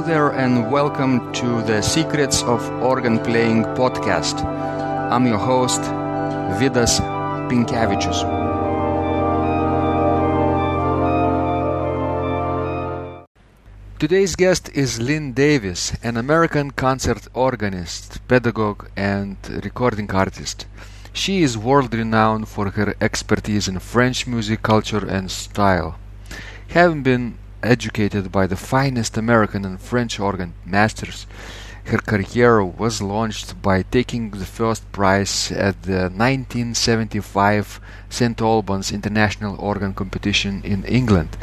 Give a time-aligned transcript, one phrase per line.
[0.00, 4.42] Hello there, and welcome to the Secrets of Organ Playing podcast.
[5.12, 5.82] I'm your host,
[6.58, 7.00] Vidas
[7.50, 8.22] Pinkevičius.
[13.98, 20.66] Today's guest is Lynn Davis, an American concert organist, pedagogue, and recording artist.
[21.12, 25.98] She is world renowned for her expertise in French music culture and style.
[26.68, 31.26] Having been educated by the finest American and French organ masters,
[31.84, 38.40] her career was launched by taking the first prize at the 1975 St.
[38.40, 41.36] Albans International Organ Competition in England,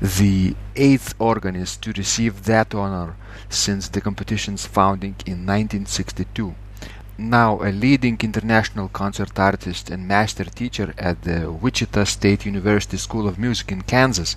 [0.00, 3.16] the eighth organist to receive that honor
[3.48, 6.54] since the competition's founding in 1962
[7.18, 13.28] now a leading international concert artist and master teacher at the Wichita State University School
[13.28, 14.36] of Music in Kansas.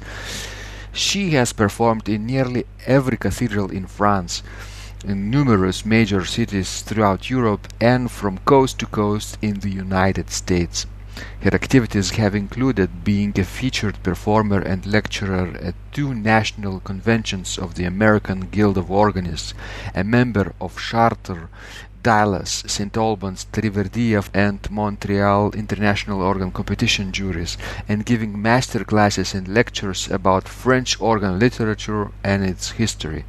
[0.96, 4.42] She has performed in nearly every cathedral in France,
[5.04, 10.86] in numerous major cities throughout Europe, and from coast to coast in the United States.
[11.42, 17.76] Her activities have included being a featured performer and lecturer at two national conventions of
[17.76, 19.54] the American Guild of Organists,
[19.94, 21.50] a member of Chartres
[22.06, 22.96] Dallas, St.
[22.98, 27.58] Albans, Triverdia and Montreal International Organ Competition juries
[27.90, 33.26] and giving master classes and lectures about French organ literature and its history.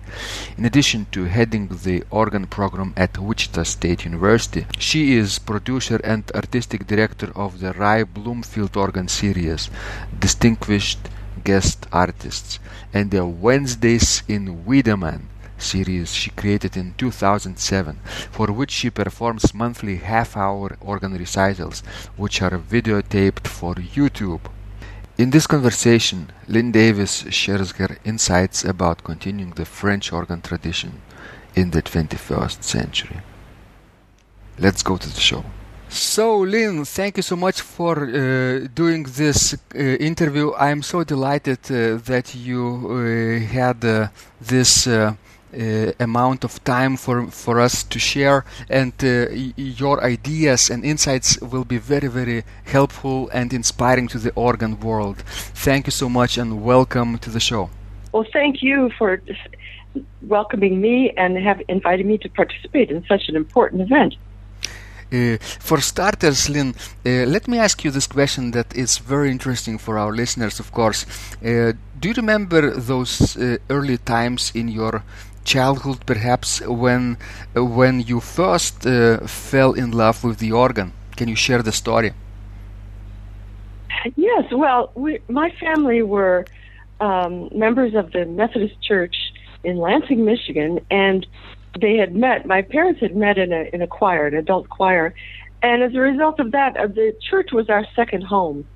[0.58, 6.30] In addition to heading the organ program at Wichita State University, she is producer and
[6.34, 9.70] artistic director of the Rie Bloomfield Organ Series,
[10.18, 11.08] Distinguished
[11.44, 12.58] Guest Artists,
[12.92, 17.98] and the Wednesdays in Wiedemann series she created in 2007,
[18.30, 21.82] for which she performs monthly half hour organ recitals,
[22.16, 24.40] which are videotaped for YouTube.
[25.18, 31.00] In this conversation, Lynn Davis shares her insights about continuing the French organ tradition
[31.54, 33.20] in the 21st century.
[34.58, 35.44] Let's go to the show.
[35.88, 40.52] So, Lynn, thank you so much for uh, doing this uh, interview.
[40.54, 44.08] I'm so delighted uh, that you uh, had uh,
[44.40, 44.86] this
[45.52, 48.44] uh, amount of time for for us to share.
[48.68, 54.32] And uh, your ideas and insights will be very very helpful and inspiring to the
[54.34, 55.18] organ world.
[55.54, 57.70] Thank you so much and welcome to the show.
[58.12, 59.20] Well thank you for
[60.22, 64.14] welcoming me and have invited me to participate in such an important event.
[65.12, 66.74] Uh, for starters, Lynn,
[67.04, 70.72] uh, let me ask you this question that is very interesting for our listeners, of
[70.72, 71.06] course.
[71.44, 75.04] Uh, do you remember those uh, early times in your
[75.54, 77.16] childhood, perhaps when
[77.54, 78.92] when you first uh,
[79.26, 80.92] fell in love with the organ.
[81.16, 82.12] Can you share the story?
[84.14, 84.44] Yes.
[84.52, 86.44] Well, we, my family were
[87.00, 89.16] um, members of the Methodist Church
[89.64, 91.26] in Lansing, Michigan, and
[91.80, 92.46] they had met.
[92.46, 95.14] My parents had met in a in a choir, an adult choir,
[95.62, 98.66] and as a result of that, uh, the church was our second home,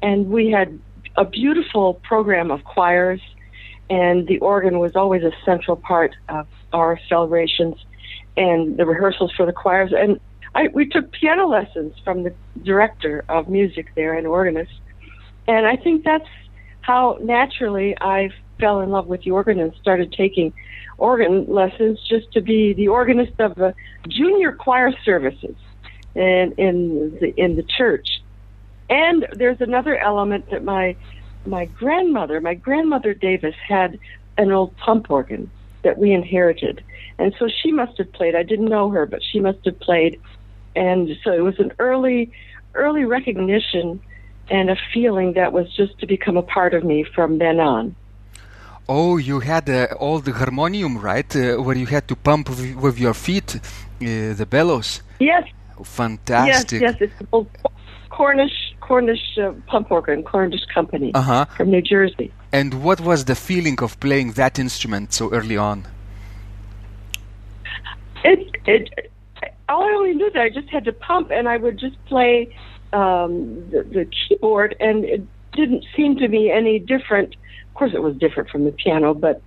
[0.00, 0.78] and we had
[1.16, 3.20] a beautiful program of choirs
[3.92, 7.76] and the organ was always a central part of our celebrations
[8.38, 9.92] and the rehearsals for the choirs.
[9.94, 10.18] And
[10.54, 12.32] I, we took piano lessons from the
[12.62, 14.72] director of music there, an organist.
[15.46, 16.28] And I think that's
[16.80, 20.54] how naturally I fell in love with the organ and started taking
[20.96, 23.74] organ lessons just to be the organist of the
[24.08, 25.56] junior choir services
[26.14, 28.22] in in the in the church.
[28.88, 30.96] And there's another element that my
[31.46, 33.98] my grandmother, my grandmother Davis, had
[34.38, 35.50] an old pump organ
[35.82, 36.82] that we inherited.
[37.18, 38.34] And so she must have played.
[38.34, 40.20] I didn't know her, but she must have played.
[40.74, 42.32] And so it was an early,
[42.74, 44.00] early recognition
[44.48, 47.94] and a feeling that was just to become a part of me from then on.
[48.88, 51.36] Oh, you had uh, all the harmonium, right?
[51.36, 55.02] Uh, where you had to pump with, with your feet, uh, the bellows.
[55.20, 55.44] Yes.
[55.84, 56.80] Fantastic.
[56.80, 57.10] Yes, yes.
[57.20, 57.48] It's old
[58.10, 61.44] Cornish Cornish uh, pump organ, Cornish company uh-huh.
[61.56, 62.32] from New Jersey.
[62.52, 65.86] And what was the feeling of playing that instrument so early on?
[68.24, 69.10] It it
[69.68, 72.54] all I only knew that I just had to pump, and I would just play
[72.92, 73.32] um,
[73.70, 77.34] the, the keyboard, and it didn't seem to be any different.
[77.68, 79.40] Of course, it was different from the piano, but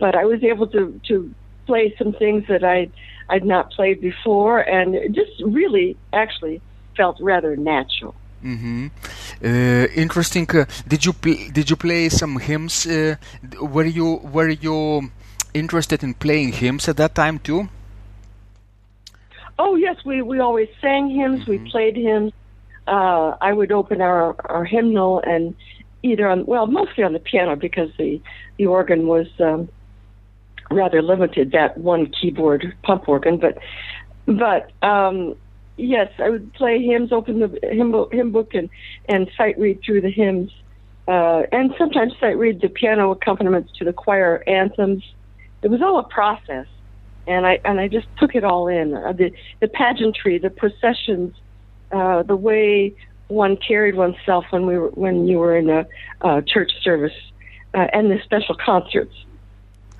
[0.00, 1.34] but I was able to to
[1.66, 2.90] play some things that I
[3.28, 6.60] I'd not played before, and it just really actually
[6.96, 8.14] felt rather natural.
[8.44, 8.86] Mm-hmm.
[9.44, 10.48] Uh, interesting.
[10.50, 12.86] Uh, did you pl- did you play some hymns?
[12.86, 13.16] Uh,
[13.60, 15.10] were you were you
[15.54, 17.68] interested in playing hymns at that time too?
[19.58, 21.40] Oh yes, we we always sang hymns.
[21.40, 21.64] Mm-hmm.
[21.64, 22.32] We played hymns.
[22.86, 25.54] Uh, I would open our our hymnal and
[26.02, 28.20] either on well mostly on the piano because the
[28.56, 29.68] the organ was um,
[30.70, 33.58] rather limited that one keyboard pump organ, but
[34.26, 35.34] but um,
[35.78, 38.68] yes, I would play hymns, open the hymn hymn book and
[39.08, 40.50] and sight read through the hymns,
[41.06, 45.04] uh, and sometimes sight read the piano accompaniments to the choir anthems.
[45.62, 46.66] It was all a process,
[47.26, 49.30] and I and I just took it all in uh, the
[49.60, 51.34] the pageantry, the processions,
[51.92, 52.94] uh, the way
[53.28, 55.86] one carried oneself when we were when you were in a
[56.22, 57.12] uh, church service,
[57.74, 59.14] uh, and the special concerts.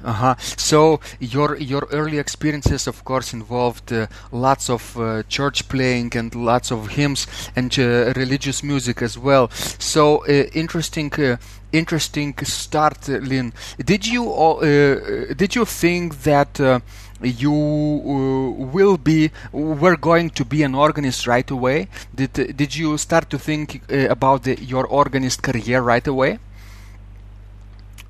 [0.05, 0.37] Uh-huh.
[0.57, 6.33] So your your early experiences, of course, involved uh, lots of uh, church playing and
[6.35, 9.51] lots of hymns and uh, religious music as well.
[9.51, 11.39] So uh, interesting, uh,
[11.73, 13.53] interesting start, Lynn.
[13.85, 16.81] Did you uh, did you think that?
[17.21, 23.29] you will be were going to be an organist right away did did you start
[23.29, 26.39] to think about the, your organist career right away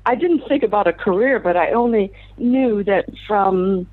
[0.09, 3.85] I didn't think about a career, but I only knew that from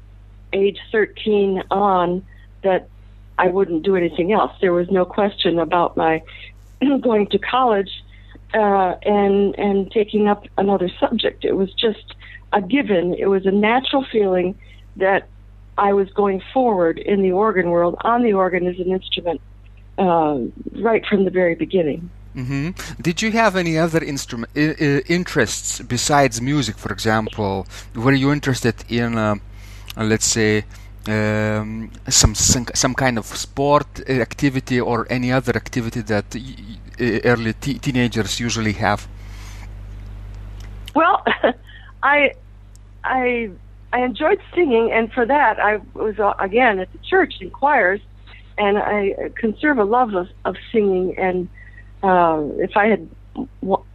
[0.54, 2.24] age 13 on
[2.62, 2.88] that
[3.36, 4.50] I wouldn't do anything else.
[4.62, 6.22] There was no question about my
[7.02, 7.90] going to college
[8.54, 11.44] uh, and and taking up another subject.
[11.44, 12.14] It was just
[12.54, 13.12] a given.
[13.12, 14.58] It was a natural feeling
[14.96, 15.28] that
[15.76, 19.42] I was going forward in the organ world on the organ as an instrument
[19.98, 20.38] uh,
[20.80, 22.08] right from the very beginning.
[22.36, 22.70] Mm-hmm.
[23.00, 26.76] Did you have any other instrument I- interests besides music?
[26.76, 29.36] For example, were you interested in, uh,
[29.96, 30.64] let's say,
[31.08, 37.54] um, some, some some kind of sport activity or any other activity that y- early
[37.54, 39.06] t- teenagers usually have?
[40.94, 41.24] Well,
[42.02, 42.32] I
[43.04, 43.50] I
[43.92, 48.00] I enjoyed singing, and for that I was uh, again at the church in choirs,
[48.58, 51.48] and I conserve a love of, of singing and
[52.06, 53.08] uh, if I had,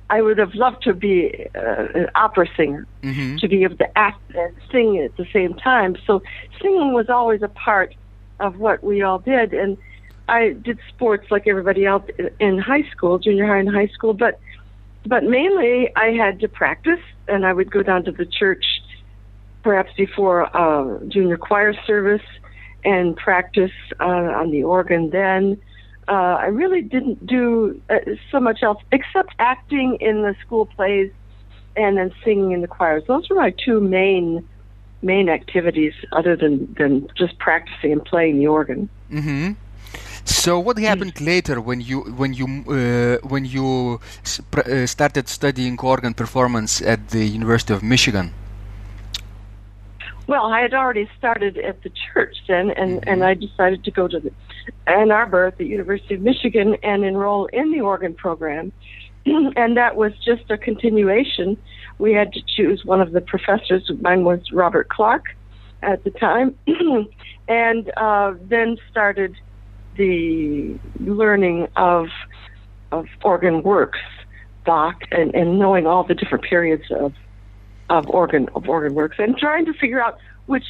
[0.10, 3.38] I would have loved to be uh, an opera singer, mm-hmm.
[3.38, 5.96] to be able to act and sing at the same time.
[6.06, 6.22] So
[6.62, 7.96] singing was always a part
[8.40, 9.78] of what we all did, and
[10.28, 12.04] I did sports like everybody else
[12.40, 14.40] in high school, junior high and high school, but
[15.06, 18.66] but mainly I had to practice, and I would go down to the church
[19.64, 22.28] perhaps before uh, junior choir service
[22.84, 24.04] and practice uh,
[24.40, 25.62] on the organ then
[26.12, 28.00] uh, I really didn't do uh,
[28.32, 31.10] so much else except acting in the school plays
[31.78, 33.04] and then singing in the choirs.
[33.08, 34.46] Those were my two main
[35.02, 38.90] main activities, other than than just practicing and playing the organ.
[39.10, 39.54] Mm-hmm.
[40.26, 42.46] So what happened later when you when you
[42.78, 44.02] uh, when you
[44.36, 48.34] sp- uh, started studying organ performance at the University of Michigan?
[50.28, 53.10] Well, I had already started at the church then, and mm-hmm.
[53.10, 54.32] and I decided to go to the
[54.88, 58.72] Ann Arbor at the University of Michigan and enroll in the organ program.
[59.26, 61.58] and that was just a continuation.
[62.00, 63.90] We had to choose one of the professors.
[64.02, 65.26] Mine was Robert Clark
[65.84, 66.56] at the time,
[67.48, 69.36] and uh, then started
[69.98, 72.08] the learning of
[72.92, 74.00] of organ works,
[74.66, 77.14] Bach, and, and knowing all the different periods of
[77.90, 80.66] of organ of organ works, and trying to figure out which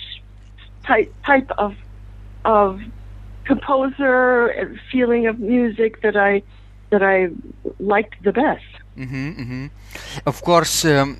[0.86, 1.76] type type of
[2.46, 2.82] of
[3.46, 6.44] composer feeling of music that I
[6.90, 7.30] that I
[7.80, 8.66] liked the best.
[8.98, 9.66] Mm-hmm, mm-hmm.
[10.26, 11.18] Of course, um,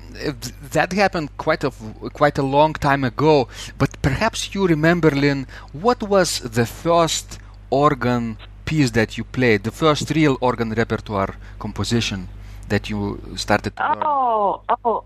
[0.72, 1.70] that happened quite a
[2.12, 3.48] quite a long time ago.
[3.78, 7.38] But perhaps you remember, Lynn, what was the first
[7.70, 9.64] organ piece that you played?
[9.64, 12.28] The first real organ repertoire composition
[12.68, 14.02] that you started to learn?
[14.04, 15.04] Oh, oh,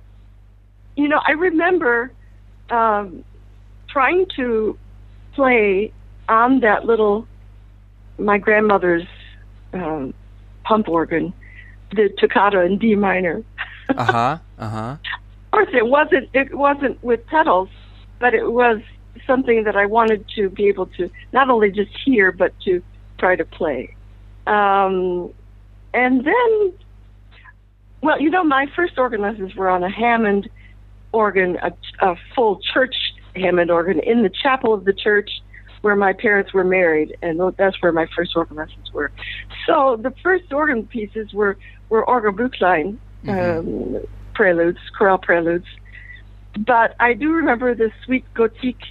[0.97, 2.11] you know, I remember
[2.71, 3.25] um,
[3.89, 4.79] trying to
[5.35, 5.93] play
[6.29, 7.27] on that little
[8.19, 9.07] my grandmother's
[9.73, 10.15] um,
[10.65, 11.33] pump organ,
[11.93, 13.43] the toccata in D minor.
[13.97, 14.39] uh huh.
[14.59, 14.97] Uh huh.
[15.45, 16.29] Of course, it wasn't.
[16.33, 17.69] It wasn't with pedals,
[18.19, 18.81] but it was
[19.27, 22.83] something that I wanted to be able to not only just hear, but to
[23.19, 23.95] try to play.
[24.47, 25.33] Um,
[25.95, 26.73] and then,
[28.03, 30.49] well, you know, my first organ lessons were on a Hammond
[31.13, 32.95] organ, a, a full church
[33.35, 35.31] Hammond organ in the chapel of the church
[35.87, 39.13] where my parents were married, and that's where my first organ lessons were.
[39.67, 41.57] So the first organ pieces were
[41.91, 43.97] were Orgelbüchlein, mm-hmm.
[43.97, 44.03] um,
[44.35, 45.69] preludes, chorale preludes.
[46.59, 48.89] But I do remember the Suite Gothique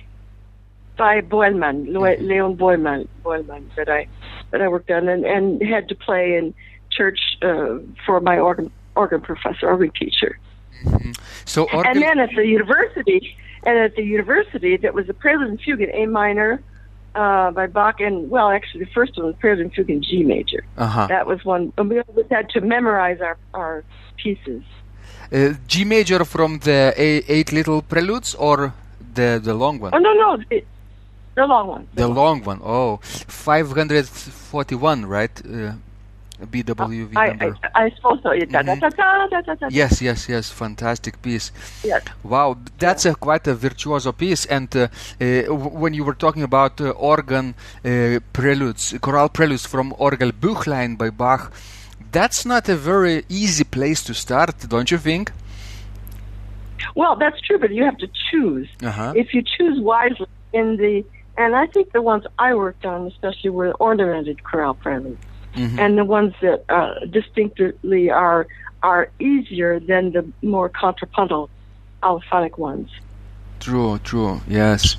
[0.95, 2.27] by Boëllmann, mm-hmm.
[2.29, 4.07] Leon Boëllmann, that I
[4.51, 6.53] that I worked on and, and had to play in
[6.91, 10.39] church uh, for my organ organ professor, organ teacher.
[10.85, 11.11] Mm-hmm.
[11.43, 13.35] So organ- and then at the university,
[13.65, 16.63] and at the university, that was a prelude and fugue in A minor,
[17.15, 20.65] uh, by Bach, and well, actually, the first one was and Fugue in G major.
[20.77, 21.07] Uh-huh.
[21.07, 21.72] That was one.
[21.77, 23.84] And we always had to memorize our our
[24.17, 24.63] pieces.
[25.31, 28.74] Uh, G major from the eight little preludes, or
[29.15, 29.95] The the long one.
[29.95, 30.67] Oh no, no, it,
[31.36, 31.88] the long one.
[31.93, 32.60] The long one.
[32.63, 35.41] Oh, 541, right?
[35.45, 35.74] Uh,
[36.41, 37.57] BWV I, number.
[37.75, 38.31] I, I suppose so.
[38.31, 39.59] Yeah, Mhm.
[39.59, 39.67] da.
[39.69, 40.49] Yes, yes, yes.
[40.49, 41.51] Fantastic piece.
[41.83, 42.03] Yes.
[42.23, 44.45] Wow, that's a quite a virtuoso piece.
[44.45, 44.87] And uh,
[45.21, 51.09] uh, when you were talking about uh, organ uh, preludes, chorale preludes from Orgelbüchlein by
[51.09, 51.51] Bach,
[52.11, 55.31] that's not a very easy place to start, don't you think?
[56.95, 58.69] Well, that's true, but you have to choose.
[58.83, 59.13] Uh-huh.
[59.15, 61.03] If you choose wisely in the,
[61.37, 65.19] and I think the ones I worked on, especially, were ornamented chorale preludes,
[65.55, 65.79] Mhm.
[65.79, 68.47] and the ones that uh, distinctly are
[68.83, 71.50] are easier than the more contrapuntal
[72.03, 72.89] allophonic ones.
[73.59, 74.95] True, true, yes.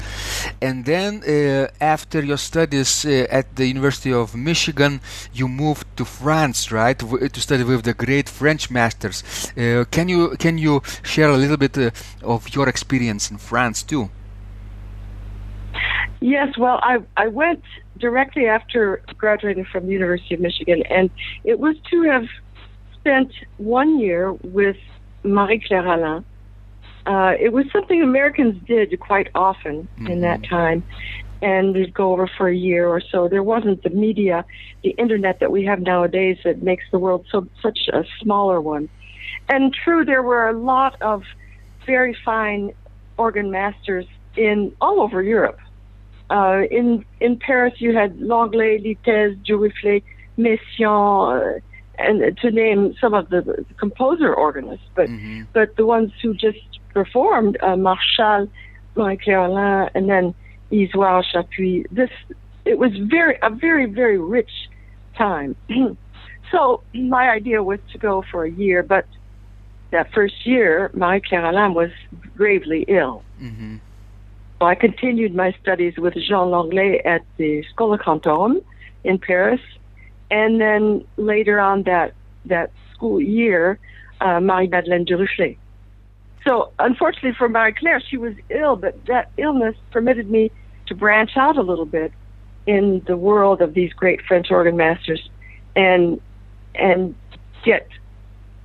[0.60, 5.00] And then uh, after your studies uh, at the University of Michigan,
[5.32, 9.22] you moved to France, right, w- to study with the great French masters.
[9.56, 11.90] Uh, can you can you share a little bit uh,
[12.24, 14.08] of your experience in France too?
[16.20, 17.62] Yes, well, I I went
[17.98, 21.10] directly after graduating from the University of Michigan, and
[21.44, 22.26] it was to have
[22.94, 24.76] spent one year with
[25.22, 26.24] Marie Claire Alain.
[27.06, 30.82] Uh, it was something Americans did quite often in that time,
[31.40, 33.28] and we'd go over for a year or so.
[33.28, 34.44] There wasn't the media,
[34.82, 38.88] the internet that we have nowadays that makes the world so such a smaller one.
[39.48, 41.22] And true, there were a lot of
[41.84, 42.72] very fine
[43.16, 45.60] organ masters in all over Europe.
[46.30, 50.02] Uh, in in Paris, you had Langlais, Litaize, Jouiflet,
[50.38, 51.60] Messiaen, uh,
[51.98, 55.46] and to name some of the composer organists, but Mhm.
[55.52, 56.58] but the ones who just
[56.92, 58.48] performed, uh, Marchal,
[58.96, 60.34] Marie Claire Alain, and then
[60.72, 61.84] Isoir Chapuis.
[61.90, 62.10] This
[62.64, 64.68] it was very a very very rich
[65.16, 65.54] time.
[66.50, 69.06] so my idea was to go for a year, but
[69.92, 71.90] that first year, Marie Claire Alain was
[72.36, 73.22] gravely ill.
[73.40, 73.78] Mhm.
[74.58, 78.62] So I continued my studies with Jean Langlais at the Schola Cantorum
[79.04, 79.60] in Paris,
[80.30, 82.14] and then later on that
[82.46, 83.78] that school year,
[84.20, 85.58] uh, Marie Madeleine Duruflé.
[86.46, 90.50] So unfortunately for Marie Claire, she was ill, but that illness permitted me
[90.86, 92.12] to branch out a little bit
[92.66, 95.28] in the world of these great French organ masters,
[95.74, 96.20] and
[96.74, 97.14] and
[97.64, 97.88] get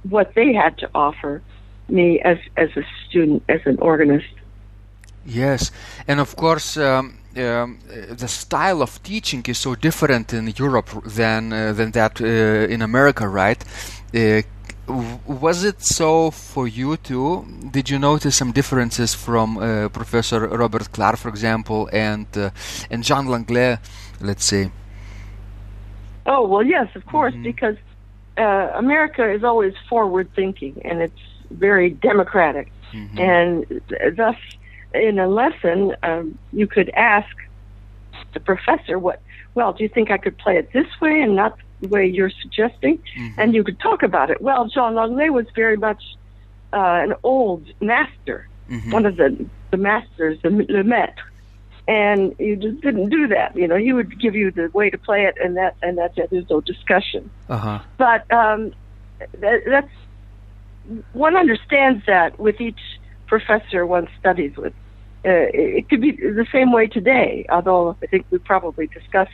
[0.09, 1.41] what they had to offer
[1.89, 4.33] me as as a student, as an organist.
[5.25, 5.71] Yes,
[6.07, 11.53] and of course, um, um, the style of teaching is so different in Europe than
[11.53, 12.25] uh, than that uh,
[12.73, 13.63] in America, right?
[14.15, 14.41] Uh,
[15.27, 17.45] was it so for you too?
[17.71, 22.49] Did you notice some differences from uh, Professor Robert Clark, for example, and uh,
[22.89, 23.77] and Jean Langlais,
[24.19, 24.71] let's say?
[26.25, 27.77] Oh well, yes, of course, because
[28.37, 32.71] uh, America is always forward thinking and it's very democratic,
[33.17, 33.81] and
[34.15, 34.35] thus,
[34.93, 37.33] in a lesson, um, you could ask
[38.33, 39.21] the professor, "What?
[39.55, 42.31] Well, do you think I could play it this way and not the way you're
[42.41, 42.99] suggesting?"
[43.37, 44.41] And you could talk about it.
[44.41, 46.01] Well, Jean Langlais was very much
[46.73, 48.47] uh, an old master,
[48.91, 51.23] one of the the masters, the le maître,
[51.87, 53.55] and you just didn't do that.
[53.55, 56.17] You know, he would give you the way to play it, and that and that's
[56.17, 56.29] it.
[56.29, 57.29] There's no discussion.
[57.49, 57.79] Uh huh.
[57.97, 58.73] But um,
[59.39, 59.91] that, that's
[61.13, 62.79] one understands that with each
[63.31, 64.73] professor one studies with.
[65.23, 69.29] Uh, it, could be the same way today, although I think we probably discuss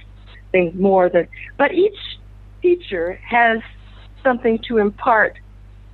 [0.52, 1.28] things more than.
[1.58, 1.98] But each
[2.62, 3.60] teacher has
[4.24, 5.40] something to impart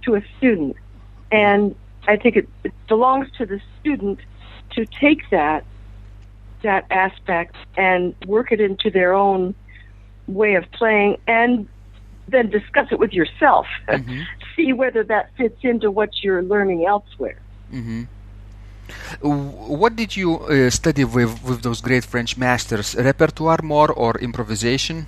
[0.02, 0.76] to a student,
[1.32, 1.76] and
[2.08, 4.20] I think it, it belongs to the student
[4.72, 5.64] to take that
[6.64, 9.56] that aspect and work it into their own
[10.28, 11.68] way of playing and
[12.28, 13.68] then discuss it with yourself.
[14.56, 17.40] See whether that fits into what you're learning elsewhere.
[17.74, 18.04] Hmm
[19.22, 22.96] What did you uh, study with with those great French masters?
[22.96, 25.06] Repertoire more or improvisation?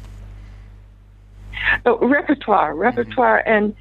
[1.86, 3.75] Oh, repertoire, repertoire, and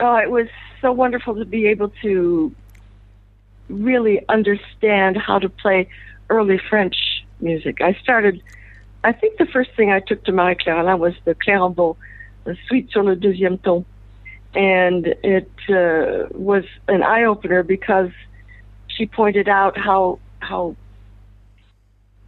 [0.00, 0.48] oh, it was
[0.80, 2.52] so wonderful to be able to
[3.68, 5.88] really understand how to play
[6.30, 6.96] early French
[7.40, 7.80] music.
[7.80, 8.42] I started,
[9.04, 11.96] I think the first thing I took to Marie Claire was the Clérambault,
[12.44, 13.84] the Suite sur le deuxième ton,
[14.54, 18.10] and it uh, was an eye opener because
[18.86, 20.74] she pointed out how how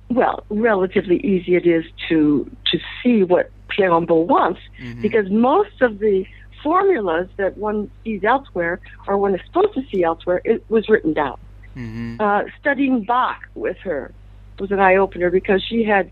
[0.08, 4.60] well relatively easy it is to to see what Clérambault wants
[5.00, 6.24] because most of the
[6.62, 11.12] formulas that one sees elsewhere or one is supposed to see elsewhere it was written
[11.12, 11.38] down.
[11.74, 14.12] hmm Uh, studying Bach with her
[14.58, 16.10] was an eye opener because she had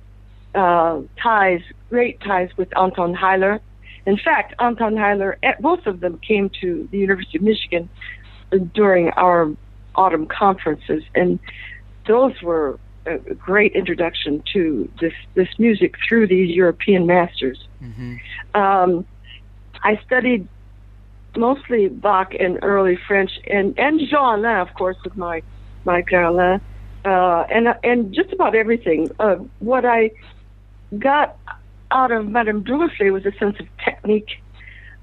[0.54, 1.60] uh, ties,
[1.90, 3.60] great ties with Anton Heiller.
[4.08, 7.90] In fact, Anton Heiller, eh, both of them came to the University of Michigan
[8.72, 9.54] during our
[9.96, 11.38] autumn conferences, and
[12.06, 17.68] those were a great introduction to this this music through these European masters.
[17.82, 18.16] Mm-hmm.
[18.58, 19.04] Um,
[19.82, 20.48] I studied
[21.36, 25.42] mostly Bach and early French, and and Jean of course, with my
[25.84, 26.62] my Alain,
[27.04, 29.10] uh, and and just about everything.
[29.20, 30.12] Uh, what I
[30.98, 31.36] got
[31.90, 34.40] out of Madame Duruflé was a sense of technique.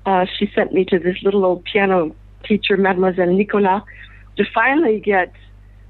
[0.05, 3.81] Uh, she sent me to this little old piano teacher, Mademoiselle Nicolas,
[4.37, 5.33] to finally get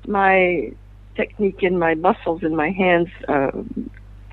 [0.08, 0.72] my
[1.16, 3.52] technique in my muscles and my hands uh,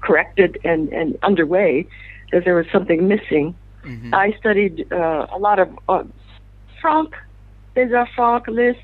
[0.01, 1.87] corrected and, and underway,
[2.27, 3.55] because there was something missing.
[3.85, 4.15] Mm-hmm.
[4.15, 6.05] I studied uh, a lot of uh,
[6.81, 7.15] Franck,
[7.75, 8.79] César Franck, Liszt,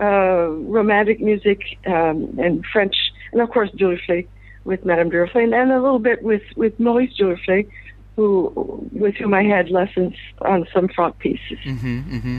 [0.00, 2.96] uh, romantic music, um, and French,
[3.32, 4.26] and of course Duruflé
[4.64, 7.68] with Madame Duruflé, and a little bit with with Maurice Duruflé,
[8.16, 8.52] who
[8.92, 11.58] with whom I had lessons on some front pieces.
[11.64, 12.38] Mm-hmm, mm-hmm.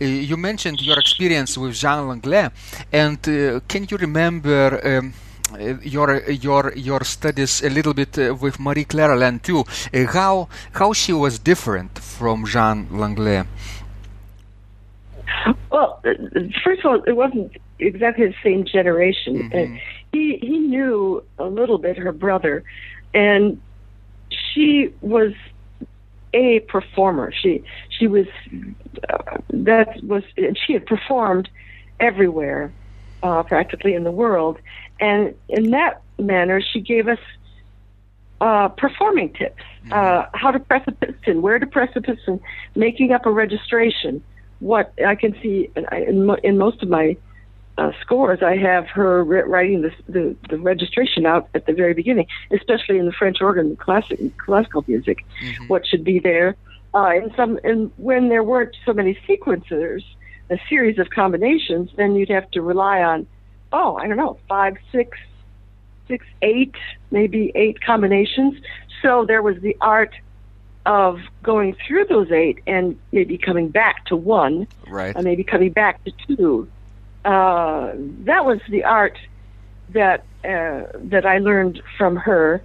[0.00, 2.50] Uh, you mentioned your experience with Jean Langlais,
[2.92, 4.80] and uh, can you remember?
[4.84, 5.14] Um,
[5.52, 9.62] uh, your your your studies a little bit uh, with Marie Claire Alain too.
[9.92, 13.44] Uh, how how she was different from Jean Langlais?
[15.70, 16.00] Well,
[16.64, 19.50] first of all, it wasn't exactly the same generation.
[19.50, 19.76] Mm-hmm.
[20.14, 22.62] He he knew a little bit her brother,
[23.12, 23.60] and
[24.30, 25.32] she was
[26.32, 27.32] a performer.
[27.32, 28.26] She she was
[29.08, 31.48] uh, that was and she had performed
[32.00, 32.72] everywhere,
[33.22, 34.58] uh, practically in the world,
[35.00, 37.18] and in that manner she gave us
[38.40, 39.92] uh, performing tips, mm-hmm.
[39.92, 42.40] uh, how to press a piston, where to press a piston,
[42.76, 44.22] making up a registration.
[44.60, 47.16] What I can see in, in, in most of my
[47.76, 52.26] uh, scores, I have her writing the, the, the registration out at the very beginning,
[52.52, 55.24] especially in the French organ, classic classical music.
[55.42, 55.66] Mm-hmm.
[55.66, 56.56] What should be there?
[56.94, 60.04] Uh, and some, and when there weren't so many sequencers,
[60.50, 63.26] a series of combinations, then you'd have to rely on,
[63.72, 65.18] oh, I don't know, five, six,
[66.06, 66.76] six, eight,
[67.10, 68.54] maybe eight combinations.
[69.02, 70.14] So there was the art
[70.86, 75.16] of going through those eight and maybe coming back to one, right?
[75.16, 76.68] And maybe coming back to two
[77.24, 77.92] uh,
[78.24, 79.18] that was the art
[79.90, 82.62] that uh, that I learned from her,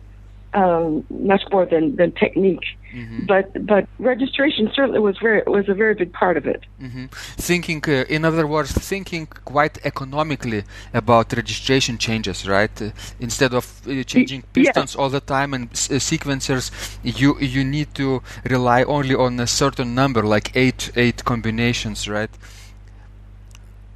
[0.54, 2.66] um, much more than than technique.
[2.94, 3.26] Mm-hmm.
[3.28, 6.66] But but registration certainly was very was a very big part of it.
[6.82, 7.06] Mm-hmm.
[7.38, 12.82] Thinking, uh, in other words, thinking quite economically about registration changes, right?
[12.82, 16.72] Uh, instead of uh, changing pistons all the time and uh, sequencers,
[17.04, 22.32] you you need to rely only on a certain number, like eight eight combinations, right?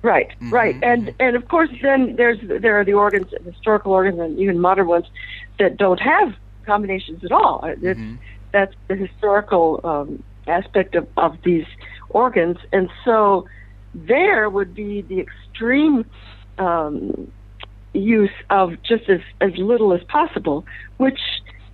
[0.04, 0.50] Right, mm-hmm.
[0.54, 4.38] right, and and of course, then there's there are the organs, the historical organs, and
[4.38, 5.06] even modern ones
[5.60, 6.36] that don't have
[6.66, 7.62] combinations at all.
[7.64, 8.16] Mm-hmm.
[8.52, 11.66] That's the historical um, aspect of, of these
[12.10, 13.48] organs, and so
[13.96, 16.06] there would be the extreme
[16.58, 17.32] um,
[17.94, 20.66] use of just as as little as possible,
[20.98, 21.20] which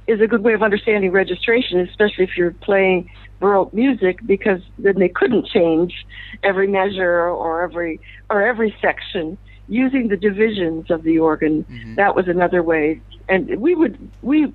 [0.06, 3.10] is a good way of understanding registration, especially if you're playing
[3.40, 6.06] Baroque music because then they couldn't change
[6.44, 8.00] every measure or every
[8.30, 11.64] or every section using the divisions of the organ.
[11.64, 11.96] Mm-hmm.
[11.96, 14.54] That was another way, and we would we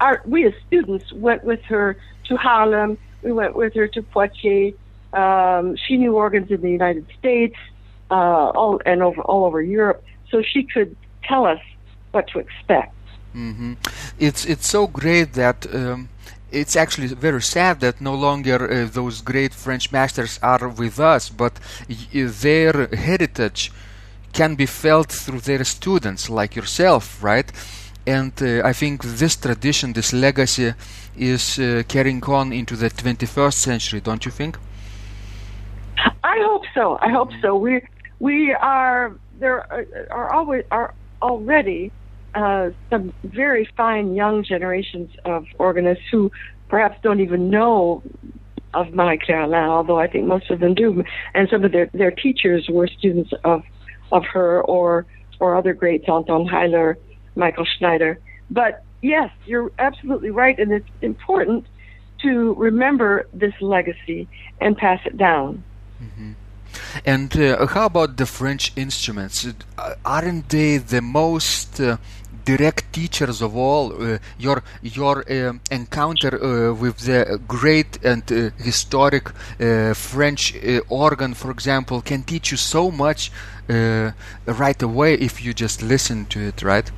[0.00, 2.96] our we as students went with her to Haarlem.
[3.22, 4.74] We went with her to Poitiers.
[5.12, 7.56] Um, she knew organs in the United States,
[8.10, 11.60] uh, all and over all over Europe, so she could tell us
[12.12, 12.94] what to expect.
[13.34, 13.74] Mm-hmm.
[14.18, 16.08] It's it's so great that um,
[16.52, 21.30] it's actually very sad that no longer uh, those great French masters are with us,
[21.30, 21.54] but
[22.12, 23.72] their heritage
[24.32, 27.50] can be felt through their students, like yourself, right?
[28.06, 30.74] And uh, I think this tradition, this legacy,
[31.16, 34.58] is uh, carrying on into the 21st century, don't you think?
[36.24, 36.98] I hope so.
[37.00, 37.56] I hope so.
[37.56, 37.82] We
[38.18, 39.66] we are there
[40.10, 41.92] are always are already
[42.34, 46.30] uh, some very fine young generations of organists who
[46.68, 48.02] perhaps don't even know
[48.74, 51.04] of Marie Claire Alain, although I think most of them do.
[51.34, 53.62] And some of their, their teachers were students of
[54.10, 55.06] of her or
[55.40, 56.96] or other greats, Anton Heiller,
[57.34, 58.18] Michael Schneider.
[58.50, 61.66] But yes, you're absolutely right, and it's important
[62.22, 64.28] to remember this legacy
[64.60, 65.64] and pass it down.
[66.02, 66.32] Mm-hmm.
[67.04, 69.46] And uh, how about the French instruments?
[70.04, 71.96] Aren't they the most uh,
[72.44, 78.50] direct teachers of all, uh, your your uh, encounter uh, with the great and uh,
[78.58, 83.30] historic uh, French uh, organ, for example, can teach you so much
[83.68, 86.90] right away if you just listen to it, right?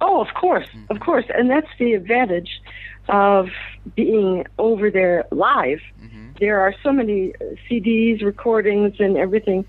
[0.00, 0.92] Oh, of course, mm-hmm.
[0.92, 2.60] of course, and that's the advantage
[3.08, 3.48] of
[3.96, 5.80] being over there live.
[6.02, 6.26] Mm-hmm.
[6.38, 7.32] There are so many
[7.68, 9.64] CDs, recordings, and everything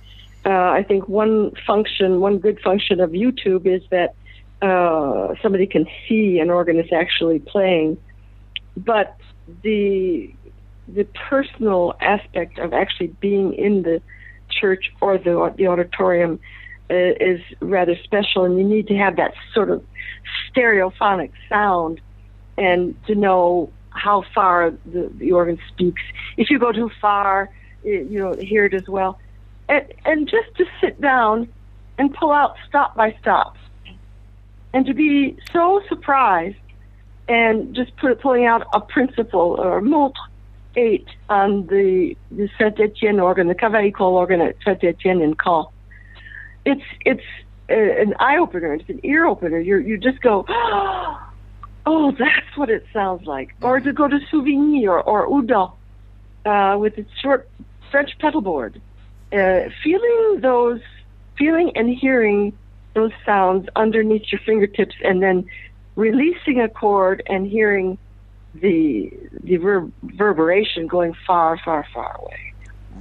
[0.50, 4.16] uh, I think one function, one good function of YouTube is that
[4.62, 7.98] uh, somebody can see an organist actually playing,
[8.76, 9.16] but
[9.64, 10.34] the
[10.88, 14.02] the personal aspect of actually being in the
[14.50, 16.40] church or the the auditorium
[16.90, 19.84] uh, is rather special, and you need to have that sort of
[20.50, 22.02] stereophonic sound
[22.58, 26.02] and to know how far the, the organ speaks.
[26.38, 27.50] If you go too far,
[27.84, 29.20] you know, hear it as well.
[29.70, 31.48] And, and just to sit down
[31.98, 33.56] and pull out stop by stop.
[34.74, 36.58] And to be so surprised
[37.28, 40.22] and just put, pulling out a principle or montre
[40.76, 45.66] eight on the, the Saint Etienne organ, the Cavaillé-Coll organ at Saint Etienne in Caen.
[46.66, 47.24] It's, it's
[47.70, 49.60] a, an eye opener, it's an ear opener.
[49.60, 50.46] You you just go,
[51.86, 53.56] oh, that's what it sounds like.
[53.62, 55.72] Or to go to Souvigny or, or Houdan
[56.46, 57.50] uh, with its short
[57.92, 58.82] French pedal board.
[59.32, 60.82] Uh, feeling those,
[61.38, 62.58] feeling and hearing
[62.96, 65.46] those sounds underneath your fingertips and then
[65.96, 67.98] releasing a chord and hearing
[68.56, 69.12] the
[69.44, 72.54] the reverberation going far, far, far away.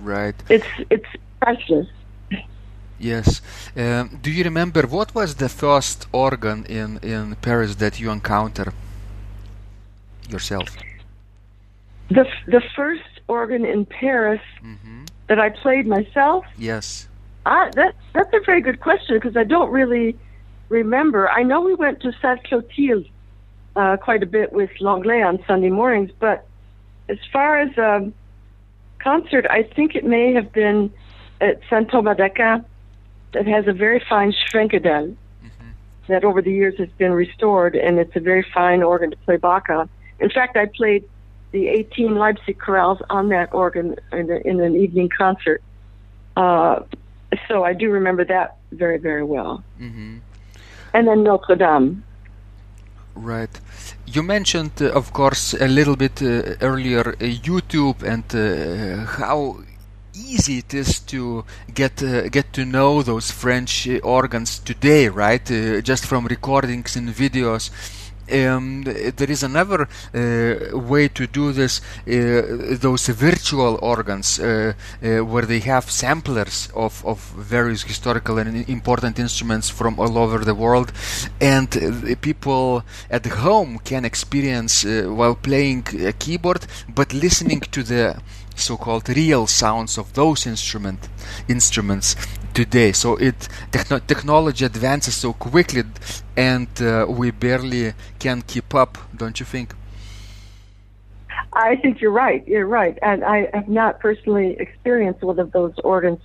[0.02, 0.36] Right.
[0.48, 1.10] It's it's
[1.40, 1.86] precious.
[2.98, 3.40] Yes.
[3.76, 8.74] Um, do you remember what was the first organ in in Paris that you encountered
[10.28, 10.68] yourself?
[12.10, 15.04] The the first organ in Paris mm-hmm.
[15.28, 16.44] That I played myself.
[16.56, 17.08] Yes.
[17.44, 20.16] I, that that's a very good question because I don't really
[20.68, 21.28] remember.
[21.30, 23.08] I know we went to Sainte Clotilde
[23.76, 26.46] uh, quite a bit with Langlais on Sunday mornings, but
[27.08, 28.14] as far as a um,
[28.98, 30.92] concert, I think it may have been
[31.40, 32.64] at Saint Thomas d'Aquin
[33.32, 35.68] that has a very fine Schwenkedel mm-hmm.
[36.08, 39.36] that over the years has been restored, and it's a very fine organ to play
[39.36, 39.88] Bach on.
[40.20, 41.08] In fact, I played
[41.50, 45.62] the 18 Leipzig chorales on that organ in, a, in an evening concert.
[46.36, 46.80] Uh,
[47.46, 49.62] so I do remember that very, very well.
[49.80, 50.18] Mm-hmm.
[50.94, 52.04] And then Notre Dame.
[53.14, 53.50] Right.
[54.06, 59.58] You mentioned, uh, of course, a little bit uh, earlier uh, YouTube and uh, how
[60.14, 65.44] easy it is to get uh, get to know those French organs today, right?
[65.82, 67.70] just from recordings and videos
[68.32, 75.46] um, there is another uh, way to do this uh, those virtual organs uh, where
[75.46, 80.92] they have samplers of, of various historical and important instruments from all over the world.
[81.40, 81.68] And
[82.20, 88.20] people at home can experience while playing a keyboard but listening to the
[88.58, 91.08] so-called real sounds of those instrument
[91.48, 92.16] instruments
[92.54, 92.92] today.
[92.92, 95.84] So it techno- technology advances so quickly,
[96.36, 98.98] and uh, we barely can keep up.
[99.16, 99.74] Don't you think?
[101.52, 102.46] I think you're right.
[102.46, 106.20] You're right, and I have not personally experienced one of those organs.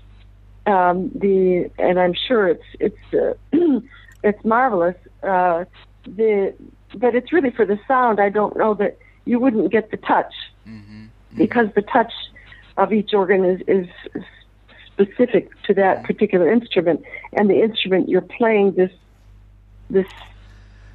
[0.66, 3.34] Um, the and I'm sure it's it's uh,
[4.24, 4.96] it's marvelous.
[5.22, 5.66] Uh,
[6.06, 6.54] the
[6.96, 8.20] but it's really for the sound.
[8.20, 10.34] I don't know that you wouldn't get the touch.
[11.36, 12.12] Because the touch
[12.78, 13.88] of each organ is, is
[14.88, 18.92] specific to that particular instrument, and the instrument you're playing this
[19.90, 20.08] this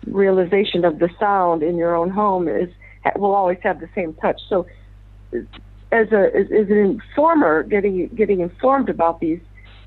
[0.06, 2.68] realization of the sound in your own home is
[3.16, 4.40] will always have the same touch.
[4.48, 4.66] So,
[5.32, 9.40] as a as an informer, getting getting informed about these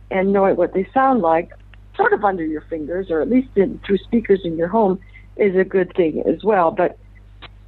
[0.09, 1.51] and knowing what they sound like,
[1.95, 4.99] sort of under your fingers, or at least in, through speakers in your home,
[5.37, 6.71] is a good thing as well.
[6.71, 6.97] But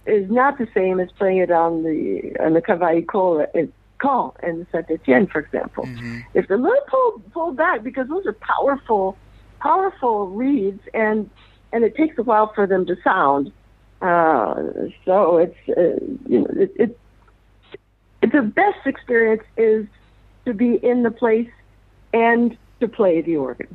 [0.05, 4.65] is not the same as playing it on the on the Cavaillé-Coll in Caen and
[4.71, 5.85] Saint Etienne, for example.
[5.85, 6.19] Mm-hmm.
[6.33, 9.17] If a little pulled, pulled back because those are powerful
[9.59, 11.29] powerful reeds, and
[11.71, 13.51] and it takes a while for them to sound.
[14.01, 14.55] Uh,
[15.05, 16.99] so it's uh, you know it, it,
[18.21, 19.85] it, the best experience is
[20.45, 21.49] to be in the place
[22.13, 23.67] and to play the organ.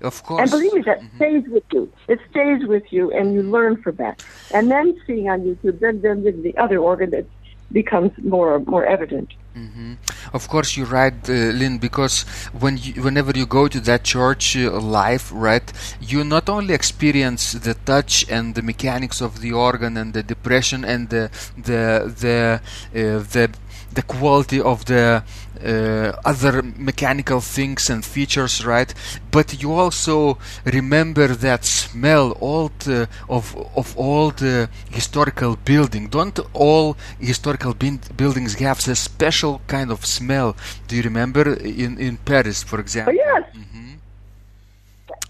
[0.00, 0.42] Of course.
[0.42, 1.16] And believe me, that mm-hmm.
[1.16, 1.92] stays with you.
[2.08, 4.24] It stays with you, and you learn from that.
[4.52, 7.26] And then seeing on YouTube, then then the other organ that
[7.72, 9.30] becomes more more evident.
[9.56, 9.94] Mm-hmm.
[10.32, 11.78] Of course, you're right, uh, Lynn.
[11.78, 12.22] Because
[12.58, 17.52] when you, whenever you go to that church uh, live, right, you not only experience
[17.52, 22.60] the touch and the mechanics of the organ and the depression and the the the
[22.60, 23.50] uh, the
[23.92, 25.22] the quality of the
[25.62, 28.92] uh, other mechanical things and features, right?
[29.30, 36.08] But you also remember that smell old uh, of of old uh, historical building.
[36.08, 40.56] Don't all historical buildings have a special kind of smell?
[40.88, 43.14] Do you remember in in Paris, for example?
[43.14, 43.44] Oh, yes.
[43.54, 43.92] Mm-hmm.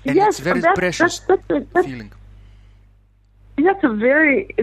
[0.06, 2.12] And yes, it's very that's, precious that's, that's, that's, feeling.
[3.56, 4.54] That's a very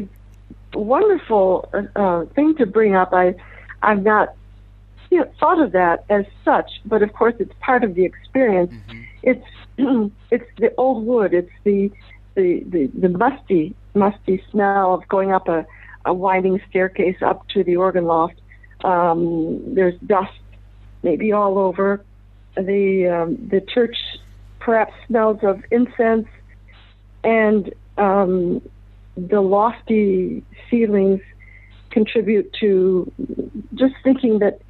[0.74, 3.13] wonderful uh, thing to bring up.
[3.13, 3.36] I
[3.82, 4.36] I've not
[5.12, 8.74] you know, thought of that as such, but of course it's part of the experience.
[8.74, 9.02] Mm-hmm.
[9.24, 9.45] It's
[10.32, 11.34] it's the old wood.
[11.34, 11.91] It's the
[12.36, 15.65] the, the, the musty musty smell of going up a,
[16.06, 18.36] a winding staircase up to the organ loft.
[18.86, 20.32] Um, there's dust
[21.04, 22.04] maybe all over.
[22.56, 23.97] The um, the church
[24.60, 26.28] perhaps smells of incense,
[27.24, 28.62] and um,
[29.17, 31.21] the lofty ceilings
[31.89, 33.12] contribute to
[33.76, 34.62] just thinking that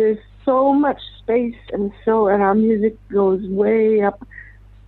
[0.00, 4.26] there's so much space and so and our music goes way up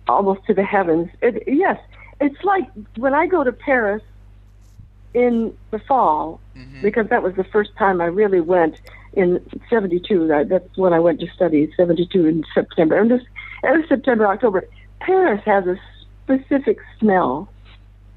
[0.07, 1.09] almost to the heavens.
[1.21, 1.79] It, yes,
[2.19, 4.03] it's like when I go to Paris
[5.13, 6.81] in the fall Mm-hmm.
[6.83, 8.75] because that was the first time I really went
[9.13, 10.27] in 72.
[10.27, 12.99] That, that's when I went to study, 72 in September.
[12.99, 13.23] And this,
[13.63, 14.67] every September, October,
[14.99, 15.79] Paris has a
[16.23, 17.49] specific smell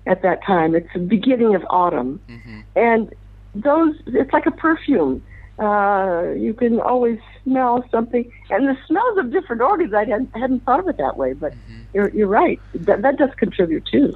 [0.06, 0.74] at that time.
[0.74, 2.20] It's the beginning of autumn.
[2.28, 2.60] Mm-hmm.
[2.76, 3.14] And
[3.54, 5.24] those, it's like a perfume.
[5.58, 9.94] Uh, you can always smell something, and the smells of different organs.
[9.94, 11.82] I hadn't, hadn't thought of it that way, but Mm-hmm.
[11.94, 12.60] you're you're right.
[12.74, 14.14] That that does contribute too.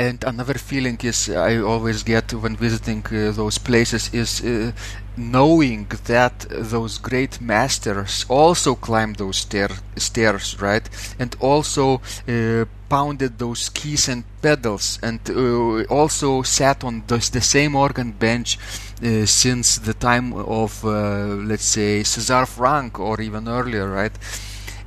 [0.00, 4.72] And another feeling is I always get when visiting uh, those places is uh,
[5.18, 10.88] knowing that those great masters also climbed those stair stairs, right?
[11.18, 17.42] And also uh, pounded those keys and pedals, and uh, also sat on those, the
[17.42, 18.56] same organ bench
[19.04, 24.16] uh, since the time of, uh, let's say, César Franck or even earlier, right?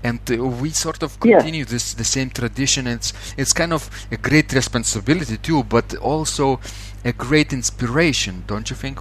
[0.04, 1.38] And uh, we sort of Yeah.
[1.38, 6.60] continue this the same tradition it's it's kind of a great responsibility too but also
[7.06, 9.00] a great inspiration don't you think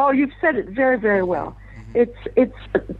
[0.00, 1.56] Oh, you've said it very, very well.
[1.94, 2.54] It's it's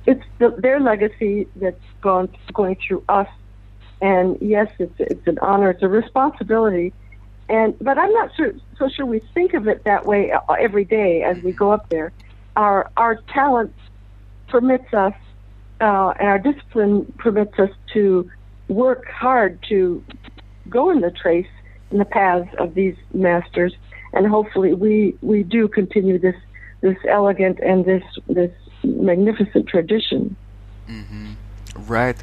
[0.07, 3.29] it's the, their legacy that's gone going through us,
[4.01, 6.93] and yes, it's it's an honor, it's a responsibility,
[7.49, 10.85] and but I'm not sure so sure we think of it that way uh, every
[10.85, 12.13] day as we go up there.
[12.57, 13.75] Our our talent
[14.49, 15.15] permits us,
[15.81, 18.31] uh, and our discipline permits us to
[18.69, 20.03] work hard to
[20.69, 21.47] go in the trace
[21.91, 23.75] in the paths of these masters,
[24.13, 26.37] and hopefully we we do continue this
[26.81, 28.53] this elegant and this this
[28.85, 30.37] magnificent tradition.
[31.87, 32.17] right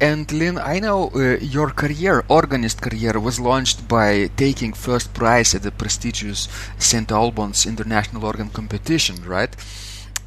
[0.00, 5.54] and Lynn, I know uh, your career, organist career, was launched by taking first prize
[5.54, 7.10] at the prestigious St.
[7.10, 9.54] Albans International Organ Competition, right?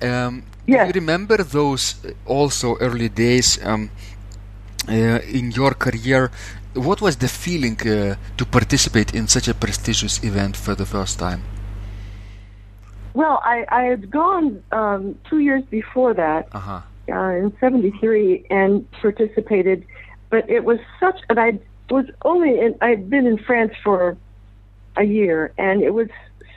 [0.01, 0.81] Um, Yes.
[0.81, 3.89] Do you remember those uh, also early days um,
[4.87, 6.29] uh, in your career?
[6.73, 11.17] What was the feeling uh, to participate in such a prestigious event for the first
[11.19, 11.41] time?
[13.13, 16.81] Well, I, I had gone um, two years before that Uh huh.
[17.09, 19.85] uh, in '73 and participated,
[20.29, 24.17] but it was such, and I was only in, I'd been in France for
[24.97, 26.09] a year, and it was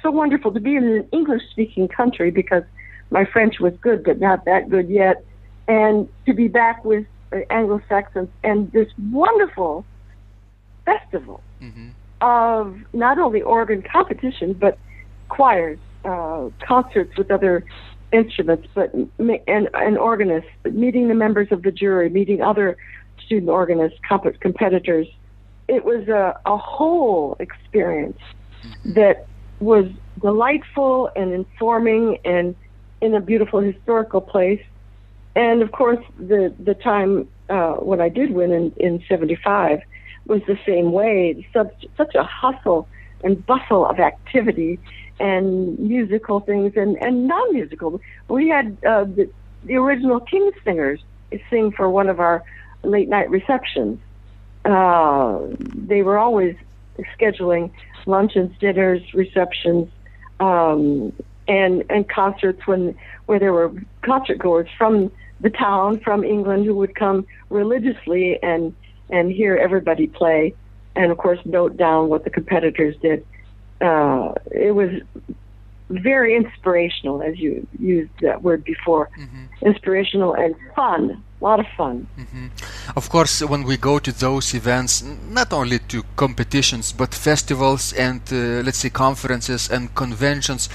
[0.02, 2.64] so wonderful to be in an English-speaking country because
[3.10, 5.24] my French was good, but not that good yet,
[5.68, 9.84] and to be back with uh, Anglo-Saxons and this wonderful
[10.84, 11.90] festival hmm
[12.22, 14.78] of not only organ competition but
[15.30, 17.64] choirs, uh, concerts with other
[18.12, 22.76] instruments, but and and organists, meeting the members of the jury, meeting other
[23.24, 25.06] student organists, comp- competitors.
[25.66, 28.18] It was a, a whole experience
[28.84, 29.26] that
[29.60, 29.86] was
[30.20, 32.56] delightful and informing and
[33.00, 34.62] in a beautiful historical place.
[35.34, 39.80] And of course, the the time uh, when I did win in in '75
[40.26, 41.46] was the same way.
[41.52, 42.88] Such such a hustle
[43.22, 44.78] and bustle of activity
[45.18, 48.00] and musical things and and non-musical.
[48.28, 49.30] We had uh, the
[49.64, 51.00] the original King's Singers
[51.48, 52.42] sing for one of our
[52.82, 54.00] late night receptions.
[54.64, 55.38] Uh,
[55.74, 56.56] they were always
[57.18, 57.70] scheduling
[58.06, 59.88] luncheons, dinners, receptions,
[60.40, 61.12] um,
[61.50, 62.82] and and concerts when
[63.26, 65.10] where there were concert goers from
[65.40, 68.74] the town, from England, who would come religiously and
[69.10, 70.54] and hear everybody play,
[70.94, 73.26] and of course note down what the competitors did.
[73.80, 74.34] Uh,
[74.68, 74.90] it was
[75.90, 79.10] very inspirational, as you used that word before.
[79.62, 82.06] Inspirational and fun, a lot of fun.
[82.96, 88.20] Of course, when we go to those events, not only to competitions but festivals and
[88.32, 90.68] uh, let's say conferences and conventions,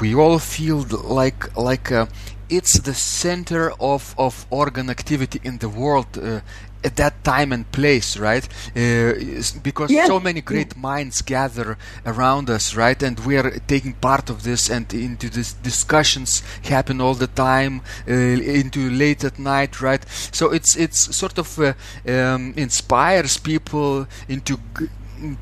[0.00, 2.06] we all feel like like uh,
[2.48, 6.40] it's the center of of organ activity in the world uh,
[6.84, 8.46] at that time and place, right?
[8.76, 9.14] Uh,
[9.62, 10.06] because yes.
[10.06, 13.00] so many great minds gather around us, right?
[13.02, 17.82] And we are taking part of this, and into this discussions happen all the time,
[18.08, 20.04] uh, into late at night, right?
[20.32, 21.74] So it's it's sort of uh,
[22.06, 24.58] um, inspires people into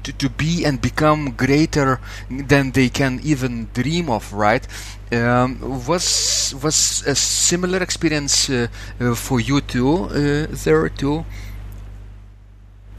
[0.02, 4.66] to, to be and become greater than they can even dream of, right?
[5.12, 8.68] Um, was was a similar experience uh,
[9.00, 11.24] uh, for you too uh, there too?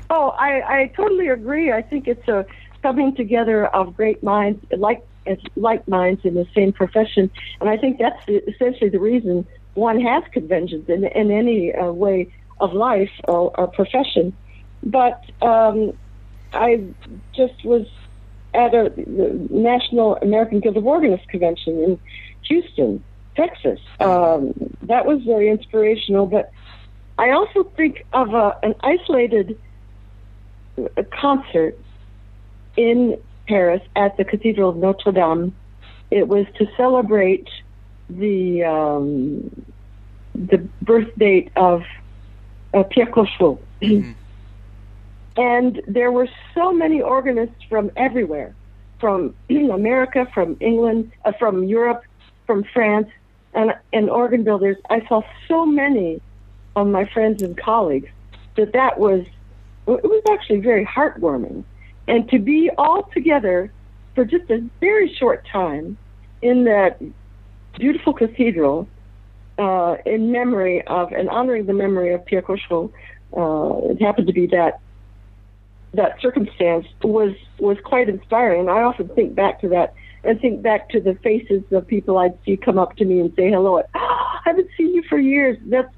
[0.09, 1.71] Oh, I, I totally agree.
[1.71, 2.45] I think it's a
[2.83, 5.01] coming together of great minds, like
[5.55, 10.23] like minds in the same profession, and I think that's essentially the reason one has
[10.33, 12.27] conventions in in any uh, way
[12.59, 14.33] of life or, or profession.
[14.83, 15.93] But um,
[16.53, 16.83] I
[17.35, 17.87] just was
[18.53, 18.91] at a
[19.49, 21.99] National American Guild of Organists convention in
[22.43, 23.03] Houston,
[23.35, 23.79] Texas.
[23.99, 26.51] Um, that was very inspirational, but
[27.17, 29.57] I also think of a, an isolated
[30.77, 31.77] uh, concert
[32.75, 35.55] in Paris at the Cathedral of Notre Dame.
[36.09, 37.47] It was to celebrate
[38.09, 39.65] the um,
[40.35, 41.83] the birth date of
[42.73, 43.59] uh, Pierre Cochereau.
[43.81, 44.11] Mm-hmm.
[45.37, 48.53] And there were so many organists from everywhere,
[48.99, 52.03] from America, from England, uh, from Europe,
[52.45, 53.07] from France,
[53.53, 54.77] and, and organ builders.
[54.89, 56.21] I saw so many
[56.75, 58.09] of my friends and colleagues
[58.55, 59.25] that that was,
[59.87, 61.63] it was actually very heartwarming.
[62.07, 63.71] And to be all together
[64.15, 65.97] for just a very short time
[66.41, 67.01] in that
[67.77, 68.87] beautiful cathedral
[69.57, 72.91] uh, in memory of and honoring the memory of Pierre Cochereau.
[73.35, 74.79] Uh, it happened to be that
[75.93, 78.69] that circumstance was was quite inspiring.
[78.69, 82.37] I often think back to that and think back to the faces of people I'd
[82.45, 83.79] see come up to me and say hello.
[83.79, 85.57] oh, I haven't seen you for years.
[85.65, 85.93] That's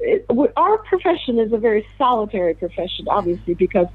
[0.00, 3.86] it, our profession is a very solitary profession, obviously, because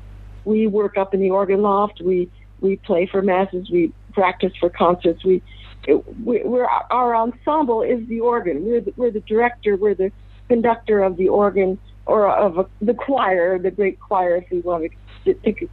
[0.45, 2.01] we work up in the organ loft.
[2.01, 2.29] We
[2.61, 3.69] we play for masses.
[3.69, 5.23] We practice for concerts.
[5.23, 5.41] We,
[5.87, 8.65] it, we we're our ensemble is the organ.
[8.65, 9.75] We're the, we're the director.
[9.75, 10.11] We're the
[10.47, 14.83] conductor of the organ or of a, the choir, the great choir, if we want
[14.83, 14.89] to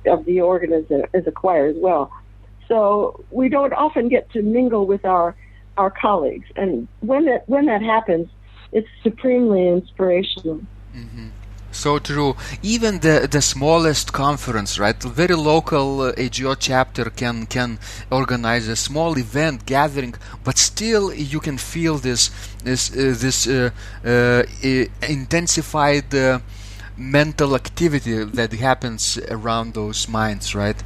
[0.06, 2.10] of the organ as a, choir as well.
[2.68, 5.34] So we don't often get to mingle with our
[5.78, 8.28] our colleagues, and when that when that happens,
[8.72, 10.60] it's supremely inspirational.
[10.94, 11.28] Mm-hmm.
[11.76, 12.36] So true.
[12.62, 15.00] Even the the smallest conference, right?
[15.02, 17.78] Very local uh, AGO chapter can can
[18.10, 22.30] organize a small event gathering, but still you can feel this
[22.64, 23.70] this uh, this uh,
[24.04, 24.42] uh
[25.02, 26.38] intensified uh,
[26.96, 30.82] mental activity that happens around those minds, right?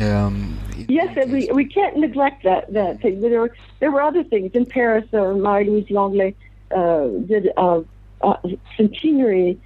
[0.00, 3.20] Um, yes, and we, we can't neglect that that thing.
[3.20, 5.04] There were there were other things in Paris.
[5.12, 6.34] Uh, Marie-Louise Langlais
[6.70, 7.84] uh, did a,
[8.22, 8.38] a,
[8.76, 9.58] centenary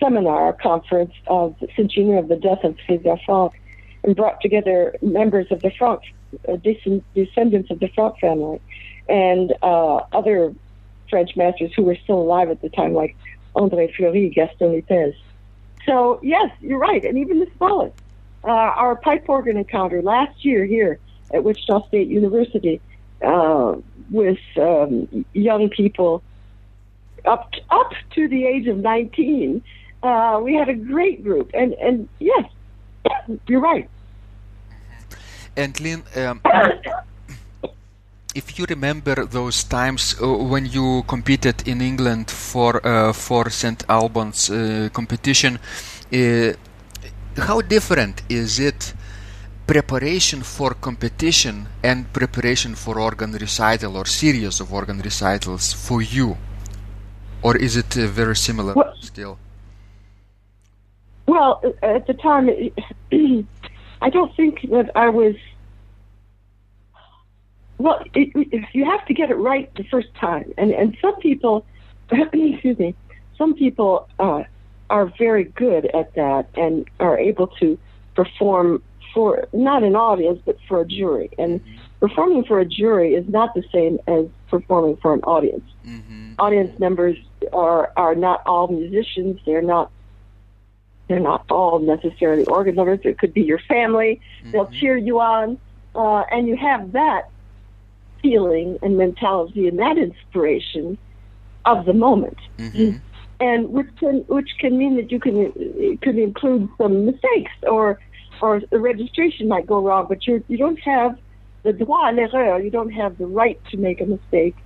[0.00, 3.52] seminar conference of the centenary of the death of César Franck,
[4.04, 6.00] and brought together members of the Franck
[6.48, 6.56] uh,
[7.14, 8.60] descendants of the Franck family,
[9.08, 10.54] and uh, other
[11.10, 13.14] French masters who were still alive at the time, like
[13.56, 15.16] André Fleury, Gaston Litaize.
[15.84, 17.96] So yes, you're right, and even the smallest
[18.46, 20.98] uh, our pipe organ encounter last year here
[21.34, 22.80] at Wichita State University
[23.22, 23.74] uh,
[24.10, 26.22] with um, young people
[27.24, 29.62] up to, up to the age of 19.
[30.02, 32.44] Uh, we had a great group, and and yes,
[33.48, 33.88] you're right.
[35.56, 36.40] And Lynn, um,
[38.36, 43.82] if you remember those times uh, when you competed in England for uh, for St
[43.88, 45.58] Albans uh, competition,
[46.12, 46.52] uh,
[47.48, 48.94] how different is it
[49.66, 56.36] preparation for competition and preparation for organ recital or series of organ recitals for you?
[57.42, 59.38] Or is it uh, very similar well, still?
[61.26, 62.48] well at the time
[64.06, 65.34] i don't think that i was
[67.78, 71.14] well it, it, you have to get it right the first time and and some
[71.16, 71.64] people
[72.10, 72.94] excuse me
[73.36, 74.42] some people uh,
[74.90, 77.78] are very good at that and are able to
[78.14, 81.30] perform for not an audience but for a jury.
[81.38, 81.76] And mm-hmm.
[82.00, 85.64] performing for a jury is not the same as performing for an audience.
[85.86, 86.34] Mm-hmm.
[86.38, 87.16] Audience members
[87.52, 89.40] are are not all musicians.
[89.46, 89.90] They're not
[91.08, 93.00] they're not all necessarily organ lovers.
[93.04, 94.20] It could be your family.
[94.40, 94.50] Mm-hmm.
[94.50, 95.58] They'll cheer you on,
[95.94, 97.30] uh, and you have that
[98.22, 100.98] feeling and mentality and that inspiration
[101.64, 102.38] of the moment.
[102.58, 102.98] Mm-hmm
[103.40, 107.98] and which can which can mean that you can it could include some mistakes or
[108.40, 111.16] or the registration might go wrong, but you you don't have
[111.64, 112.60] the droit à l'erreur.
[112.60, 114.56] You don't have the right to make a mistake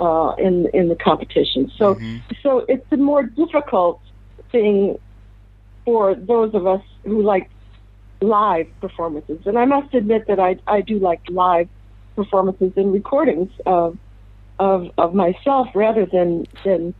[0.00, 1.70] uh, in in the competition.
[1.76, 2.22] So Mhm.
[2.42, 4.00] so it's a more difficult
[4.50, 4.96] thing
[5.84, 7.50] for those of us who like
[8.22, 9.40] live performances.
[9.44, 11.83] And I must admit that I I do like live performances
[12.16, 13.96] and recordings of
[14.58, 16.94] of of myself rather than than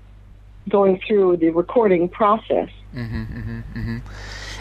[0.68, 2.70] going through the recording process.
[2.94, 3.98] Mm-hmm, mm-hmm, mm-hmm.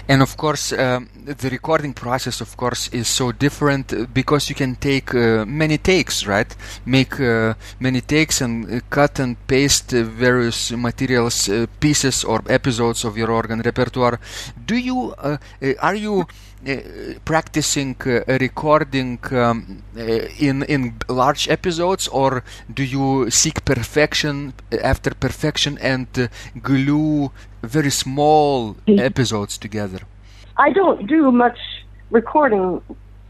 [0.09, 4.75] And of course, um, the recording process, of course, is so different because you can
[4.75, 6.53] take uh, many takes, right?
[6.85, 12.43] Make uh, many takes and uh, cut and paste uh, various materials, uh, pieces or
[12.49, 14.19] episodes of your organ repertoire.
[14.65, 15.15] Do you,
[15.79, 16.25] are you
[17.25, 20.01] practicing uh, recording um, uh,
[20.39, 22.43] in in large episodes, or
[22.73, 24.53] do you seek perfection
[24.83, 26.27] after perfection and uh,
[26.61, 29.99] glue very small episodes together?
[30.57, 31.57] I don't do much
[32.11, 32.81] recording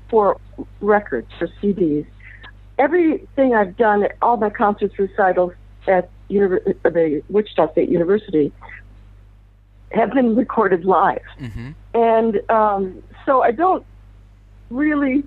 [0.10, 0.38] for
[0.82, 2.06] records for CDs.
[2.78, 5.54] Everything I've done, all my concerts, recitals
[5.88, 8.52] at univer- uh, the Wichita State University,
[9.92, 13.86] have been recorded live, hmm and um, so I don't
[14.70, 15.24] really.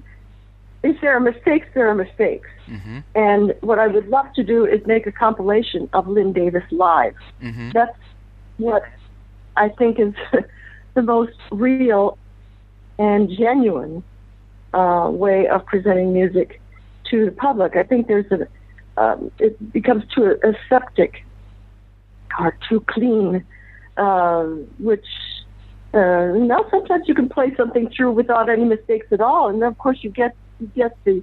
[0.83, 2.49] If there are mistakes, there are mistakes.
[2.67, 6.65] hmm And what I would love to do is make a compilation of Lynn Davis
[6.71, 7.15] live.
[7.41, 7.99] hmm That's
[8.59, 8.83] what
[9.57, 10.15] I think is
[10.95, 12.19] the most real
[12.99, 14.03] and genuine
[14.73, 16.61] uh, way of presenting music
[17.11, 17.77] to the public.
[17.77, 18.47] I think there's a
[19.01, 21.13] um, it becomes too aseptic
[22.39, 23.45] or too clean,
[23.97, 24.45] uh,
[24.79, 25.07] which
[25.97, 29.69] uh, now sometimes you can play something through without any mistakes at all, and then
[29.69, 31.23] of course you get you get the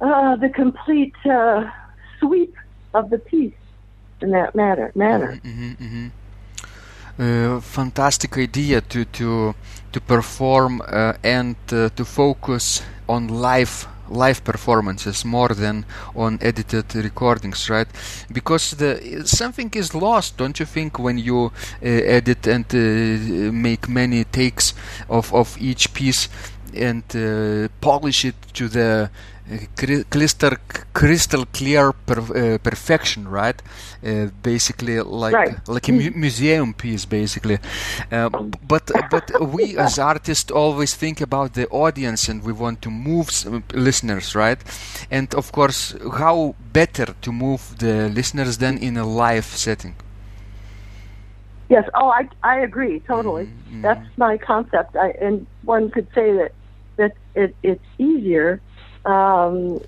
[0.00, 1.68] uh, the complete uh,
[2.18, 2.54] sweep
[2.94, 3.52] of the piece
[4.20, 5.40] in that matter manner.
[5.42, 6.08] hmm hmm
[7.20, 9.54] Uh, fantastic idea to to
[9.92, 15.84] to perform uh, and uh, to focus on live live performances more than
[16.14, 17.88] on edited recordings right?
[18.32, 21.52] Because the something is lost don't you think when you uh,
[21.82, 24.74] edit and uh, make many takes
[25.08, 26.28] of of each piece
[26.74, 29.10] and uh, polish it to the
[30.10, 30.56] crystal
[30.92, 33.60] crystal clear per, uh, perfection right
[34.04, 35.68] uh, basically like Right.
[35.68, 37.58] like a mu- museum piece basically
[38.12, 38.28] uh,
[38.68, 43.28] but but we as artists always think about the audience and we want to move
[43.28, 44.58] s- listeners right
[45.10, 49.94] and of course how better to move the listeners than in a live setting
[51.68, 51.88] Yes.
[51.94, 53.44] Oh, I I agree totally.
[53.70, 54.96] Mhm, That's my concept.
[54.96, 56.52] I, and one could say that
[56.96, 58.60] that it, it's easier.
[59.04, 59.80] Um,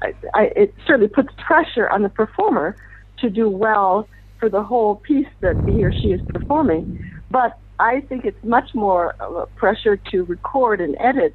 [0.00, 2.76] I, I, it certainly puts pressure on the performer
[3.18, 4.08] to do well
[4.38, 6.98] for the whole piece that he or she is performing.
[7.30, 11.34] But I think it's much more of a pressure to record and edit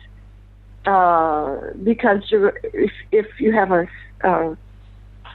[0.86, 3.88] uh, because you're, if if you have a,
[4.24, 4.58] a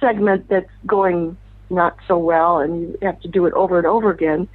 [0.00, 1.36] segment that's going
[1.70, 4.48] not so well and you have to do it over and over again.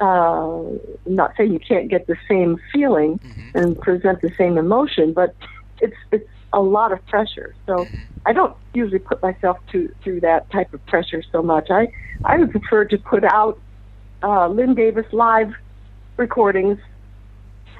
[0.00, 0.62] Uh,
[1.06, 3.18] not saying you can't get the same feeling
[3.54, 5.34] and present the same emotion, but
[5.80, 7.54] it's it's a lot of pressure.
[7.66, 7.88] So
[8.26, 11.70] I don't usually put myself to through that type of pressure so much.
[11.70, 11.88] I
[12.24, 13.58] I would prefer to put out
[14.22, 15.52] uh, Lynn Davis live
[16.16, 16.78] recordings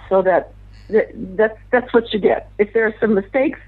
[0.09, 0.53] so that,
[0.89, 2.51] that that's that's what you get.
[2.59, 3.61] If there are some mistakes,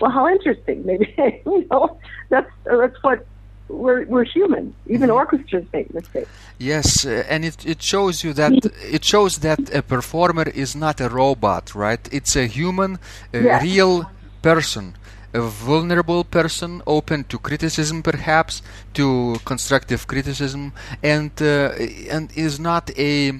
[0.00, 0.84] well, how interesting.
[0.84, 1.14] Maybe
[1.46, 3.26] you know that's that's what
[3.68, 4.74] we're we're human.
[4.86, 6.30] Even orchestras make mistakes.
[6.58, 11.00] Yes, uh, and it, it shows you that it shows that a performer is not
[11.00, 12.00] a robot, right?
[12.12, 12.98] It's a human,
[13.32, 13.62] a Yes.
[13.62, 14.10] real
[14.46, 14.94] person,
[15.34, 18.62] a vulnerable person, open to criticism, perhaps
[18.94, 20.72] to constructive criticism,
[21.02, 23.32] and uh, and is not a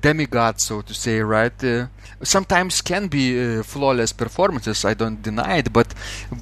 [0.00, 1.58] demigod, so to say, right?
[1.62, 1.86] Uh,
[2.22, 4.84] sometimes can be uh, flawless performances.
[4.84, 5.88] I don't deny it, but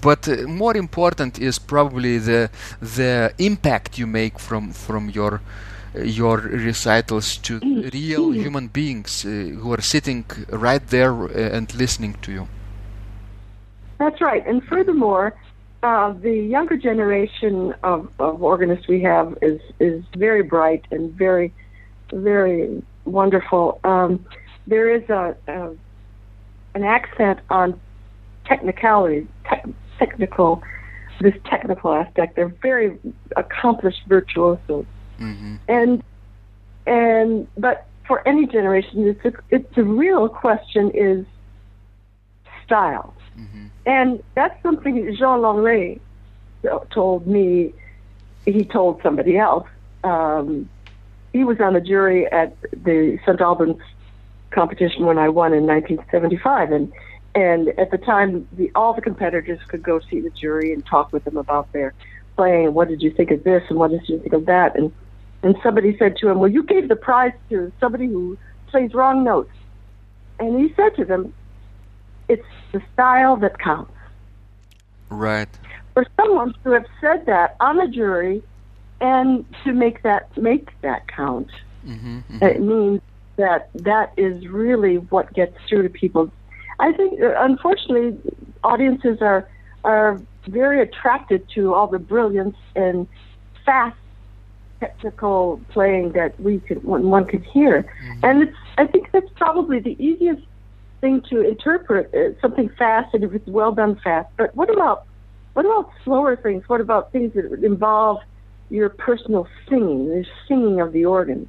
[0.08, 2.48] but uh, more important is probably the
[2.80, 5.40] the impact you make from from your
[6.20, 6.36] your
[6.68, 7.58] recitals to
[7.92, 9.30] real human beings uh,
[9.60, 10.24] who are sitting
[10.66, 12.46] right there uh, and listening to you.
[13.98, 14.46] That's right.
[14.46, 15.34] And furthermore,
[15.82, 21.52] uh, the younger generation of, of organists we have is is very bright and very,
[22.12, 23.80] very wonderful.
[23.84, 24.26] Um,
[24.66, 25.74] there is a, a
[26.74, 27.80] an accent on
[28.46, 29.66] technicality, tech
[29.98, 30.62] technical,
[31.20, 32.36] this technical aspect.
[32.36, 32.98] They're very
[33.36, 34.86] accomplished virtuosos,
[35.18, 36.02] hmm and
[36.86, 41.26] and but for any generation, it's a, it's the real question is
[42.64, 43.14] style.
[43.34, 46.00] hmm And that's something Jean Langlais
[46.90, 47.72] told me.
[48.44, 49.66] He told somebody else.
[50.04, 50.68] Um,
[51.32, 53.40] he was on the jury at the St.
[53.40, 53.80] Albans
[54.50, 56.92] competition when I won in 1975, and
[57.34, 61.12] and at the time, the, all the competitors could go see the jury and talk
[61.12, 61.92] with them about their
[62.34, 62.72] playing.
[62.72, 64.76] What did you think of this, and what did you think of that?
[64.76, 64.92] And
[65.42, 69.22] and somebody said to him, "Well, you gave the prize to somebody who plays wrong
[69.22, 69.52] notes."
[70.38, 71.32] And he said to them,
[72.28, 73.92] "It's the style that counts."
[75.08, 75.48] Right.
[75.94, 78.42] For someone to have said that on the jury
[79.00, 81.50] and to make that make that count,
[81.86, 82.44] Mm-hmm, mm-hmm.
[82.44, 83.00] it means
[83.36, 86.30] that that is really what gets through to people.
[86.80, 88.18] I think, uh, unfortunately,
[88.64, 89.48] audiences are
[89.84, 93.06] are very attracted to all the brilliance and
[93.64, 93.96] fast
[94.80, 97.90] technical playing that we could one, one could hear,
[98.22, 98.56] and it's.
[98.78, 100.42] I think that's probably the easiest
[101.00, 104.28] thing to interpret uh, something fast and if it's well done fast.
[104.36, 105.06] But what about
[105.54, 106.64] what about slower things?
[106.66, 108.18] What about things that involve
[108.68, 111.48] your personal singing, the singing of the organ?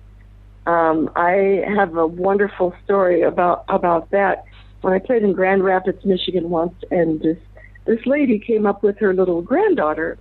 [0.66, 4.46] Um, I have a wonderful story about about that.
[4.82, 7.38] When I played in Grand Rapids, Michigan once, and this
[7.86, 10.18] this lady came up with her little granddaughter,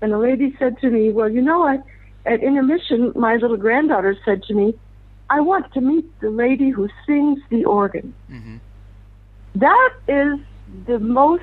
[0.00, 1.78] and the lady said to me, "Well, you know, I
[2.26, 4.74] at intermission, my little granddaughter said to me,
[5.30, 8.56] I want to meet the lady who sings the organ." Mm-hmm.
[9.58, 10.38] That is
[10.86, 11.42] the most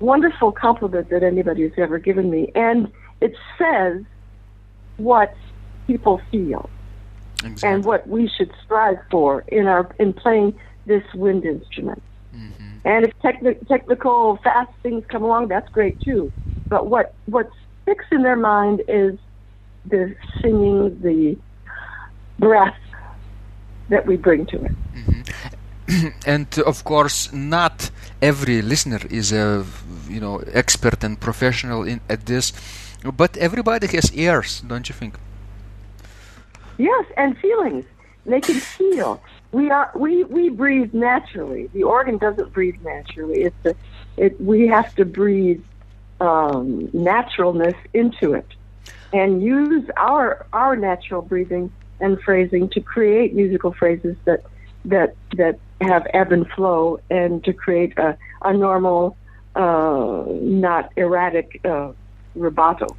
[0.00, 4.02] wonderful compliment that anybody has ever given me, and it says
[4.96, 5.34] what
[5.86, 6.68] people feel
[7.44, 7.68] Exactly.
[7.68, 12.02] and what we should strive for in our in playing this wind instrument.
[12.34, 12.78] Mm-hmm.
[12.84, 16.32] And if techni- technical fast things come along, that's great too.
[16.66, 17.48] But what what
[17.82, 19.18] sticks in their mind is
[19.86, 21.36] the singing, the
[22.38, 22.76] breath
[23.88, 24.72] that we bring to it.
[26.26, 27.90] and uh, of course, not
[28.22, 29.64] every listener is a
[30.08, 32.52] you know expert and professional in at this,
[33.16, 35.14] but everybody has ears, don't you think?
[36.78, 37.84] Yes, and feelings.
[38.26, 39.22] They can feel.
[39.52, 41.68] We are we we breathe naturally.
[41.72, 43.42] The organ doesn't breathe naturally.
[43.42, 43.74] It's a,
[44.16, 45.62] it we have to breathe
[46.20, 48.46] um, naturalness into it,
[49.12, 54.44] and use our our natural breathing and phrasing to create musical phrases that
[54.84, 59.16] that that have ebb and flow, and to create a a normal,
[59.54, 61.92] uh, not erratic uh,
[62.36, 62.96] rubato.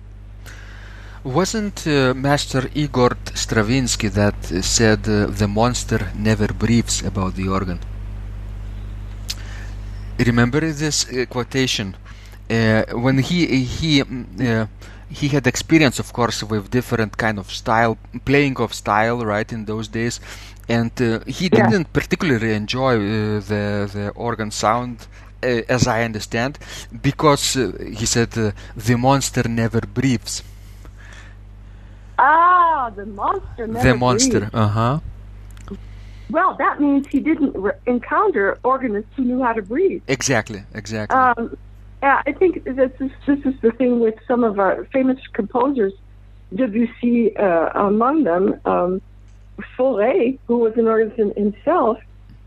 [1.24, 7.80] Wasn't uh, Master Igor Stravinsky that said uh, the monster never breathes about the organ?
[10.18, 11.96] Remember this uh, quotation?
[12.50, 14.68] Uh, when he he mm,
[15.12, 19.66] he had experience, of course, with different kind of style, playing of style, right, in
[19.66, 20.20] those days,
[20.78, 21.70] and uh, he Yeah.
[21.70, 23.64] didn't particularly enjoy uh, the
[23.96, 24.96] the organ sound,
[25.44, 26.54] uh, as I understand,
[27.02, 27.64] because uh,
[28.00, 28.52] he said uh,
[28.88, 30.44] the monster never breathes.
[32.18, 34.50] Ah, the monster never the monster.
[34.54, 35.00] Uh huh.
[36.30, 40.02] Well, that means he didn't re- encounter organists who knew how to breathe.
[40.08, 40.62] Exactly.
[40.74, 41.18] Exactly.
[41.18, 41.58] Um,
[42.04, 45.94] yeah, I think this is this is the thing with some of our famous composers,
[46.56, 49.02] Debussy uh, among them, um,
[49.78, 51.98] Fauré, who was an organist himself,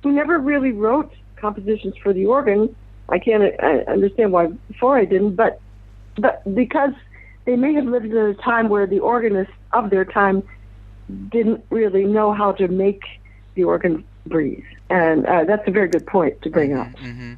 [0.02, 2.74] who never really wrote compositions for the organ.
[3.08, 4.48] I can't I understand why
[4.80, 5.60] Fauré didn't, but
[6.16, 6.92] but because
[7.44, 10.42] they may have lived in a time where the organists of their time
[11.30, 13.02] didn't really know how to make
[13.54, 16.88] the organ breathe, and uh, that's a very good point to bring up.
[16.98, 17.34] hmm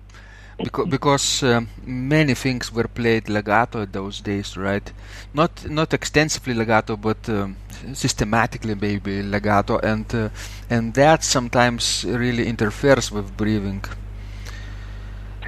[0.59, 4.91] Because, because um, many things were played legato at those days, right?
[5.35, 7.57] Not not extensively legato, but um,
[7.93, 10.29] systematically maybe legato, and uh,
[10.71, 13.85] and that sometimes really interferes with breathing.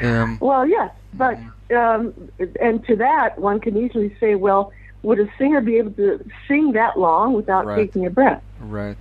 [0.02, 1.38] Um, Well, yes, but
[1.74, 2.12] um,
[2.60, 6.72] and to that one can easily say, well, would a singer be able to sing
[6.72, 7.76] that long without Right.
[7.86, 8.42] taking a breath?
[8.60, 8.98] Right.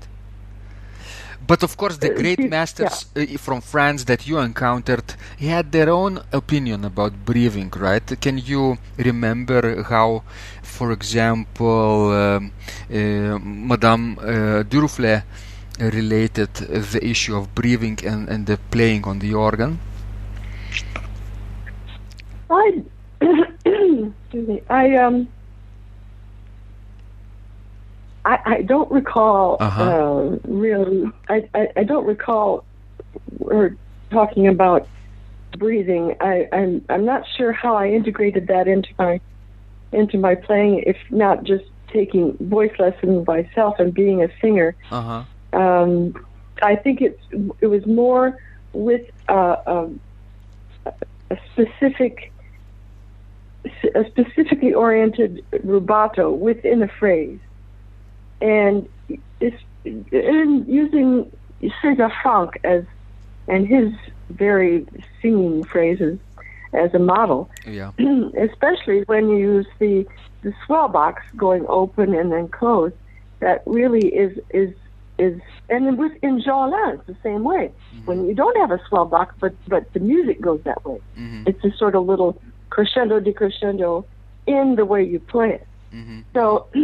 [1.48, 5.90] But of course, the Uh, great masters uh, from France that you encountered had their
[5.90, 8.08] own opinion about breathing, right?
[8.20, 10.24] Can you remember how,
[10.62, 12.52] for example, um,
[12.92, 13.40] uh,
[13.72, 15.24] Madame uh, Duruflé
[15.80, 16.54] related
[16.94, 19.80] the issue of breathing and, and the playing on the organ?
[22.50, 22.84] I,
[23.22, 25.28] excuse me, I um,
[28.28, 29.84] I, I don't recall Uh-huh.
[29.84, 31.10] uh, really.
[31.30, 32.66] I, I, I don't recall
[33.50, 33.76] her
[34.12, 34.88] talking about
[35.58, 36.16] breathing.
[36.20, 39.22] I, I'm I'm not sure how I integrated that into my
[39.94, 41.64] into my playing, if not just
[41.94, 44.76] taking voice lessons myself and being a singer.
[44.92, 45.02] Uh
[45.54, 45.60] huh.
[45.60, 46.26] Um,
[46.62, 47.24] I think it's
[47.62, 48.38] it was more
[48.74, 50.00] with uh, um,
[50.86, 52.32] a specific
[53.96, 57.40] a specifically oriented rubato within a phrase,
[58.42, 58.88] and
[59.40, 61.32] it's in using
[61.82, 62.84] César Franck as
[63.48, 63.94] and his
[64.30, 64.86] very
[65.22, 66.20] singing phrases
[66.74, 67.50] as a model.
[67.66, 67.92] Yeah.
[68.40, 70.06] Especially when you use the
[70.44, 72.96] the swell box going open and then closed.
[73.40, 74.74] That really is is
[75.18, 77.72] is and with in Jeanlin it's the same way.
[77.96, 78.06] Mm-hmm.
[78.06, 81.00] When you don't have a swell box, but but the music goes that way.
[81.18, 81.44] Mm-hmm.
[81.48, 84.06] It's a sort of little crescendo decrescendo
[84.46, 85.68] in the way you play it.
[85.94, 86.22] Mm-hmm.
[86.34, 86.68] So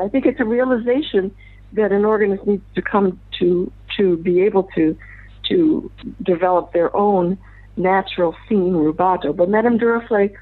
[0.00, 1.34] I think it's a realization
[1.72, 4.96] that an organist needs to come to to be able to
[5.48, 5.90] to
[6.22, 7.38] develop their own
[7.76, 9.34] natural singing rubato.
[9.34, 10.34] But Madame Duruflé,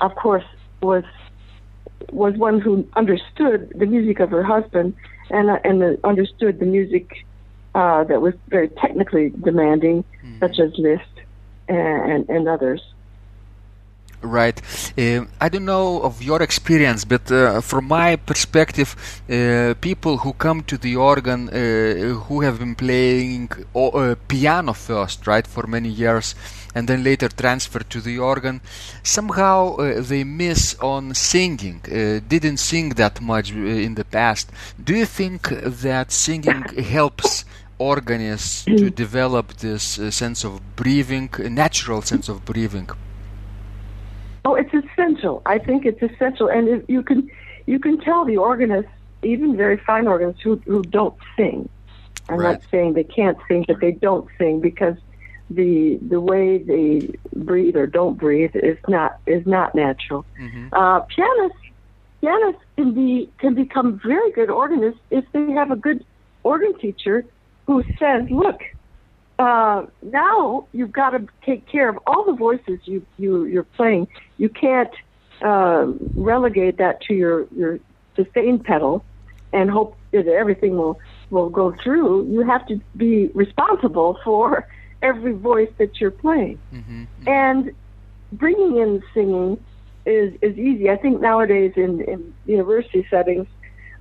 [0.00, 0.44] of course,
[0.82, 1.04] was
[2.12, 4.94] was one who understood the music of her husband
[5.30, 7.24] and uh, and the, understood the music
[7.74, 10.38] uh, that was very technically demanding, mm-hmm.
[10.40, 11.04] such as Liszt
[11.68, 12.82] and, and, and others.
[14.20, 14.60] Right.
[14.98, 18.96] Uh, I don't know of your experience, but uh, from my perspective,
[19.30, 25.24] uh, people who come to the organ uh, who have been playing uh, piano first,
[25.28, 26.34] right, for many years,
[26.74, 28.60] and then later transfer to the organ,
[29.04, 34.50] somehow uh, they miss on singing, uh, didn't sing that much in the past.
[34.82, 37.44] Do you think that singing helps
[37.78, 42.90] organists to develop this uh, sense of breathing, natural sense of breathing?
[44.44, 45.42] Oh, it's essential.
[45.46, 47.30] I think it's essential, and you can
[47.66, 48.90] you can tell the organists,
[49.22, 51.68] even very fine organists who who don't sing.
[52.28, 52.52] I'm right.
[52.52, 54.96] not saying they can't sing, but they don't sing because
[55.50, 60.24] the the way they breathe or don't breathe is not is not natural.
[60.40, 60.68] Mm-hmm.
[60.72, 61.58] Uh, pianists
[62.20, 66.04] pianists can be can become very good organists if they have a good
[66.42, 67.24] organ teacher
[67.66, 68.60] who says, "Look,
[69.38, 74.08] uh, now you've got to take care of all the voices you you you're playing.
[74.36, 74.94] You can't
[75.42, 77.80] uh, relegate that to your your
[78.16, 79.04] sustain pedal
[79.52, 80.98] and hope that everything will
[81.30, 82.26] will go through.
[82.30, 84.66] You have to be responsible for."
[85.02, 86.58] every voice that you're playing.
[86.72, 87.04] Mm-hmm.
[87.26, 87.72] And
[88.32, 89.62] bringing in singing
[90.06, 90.90] is is easy.
[90.90, 93.46] I think nowadays in, in university settings,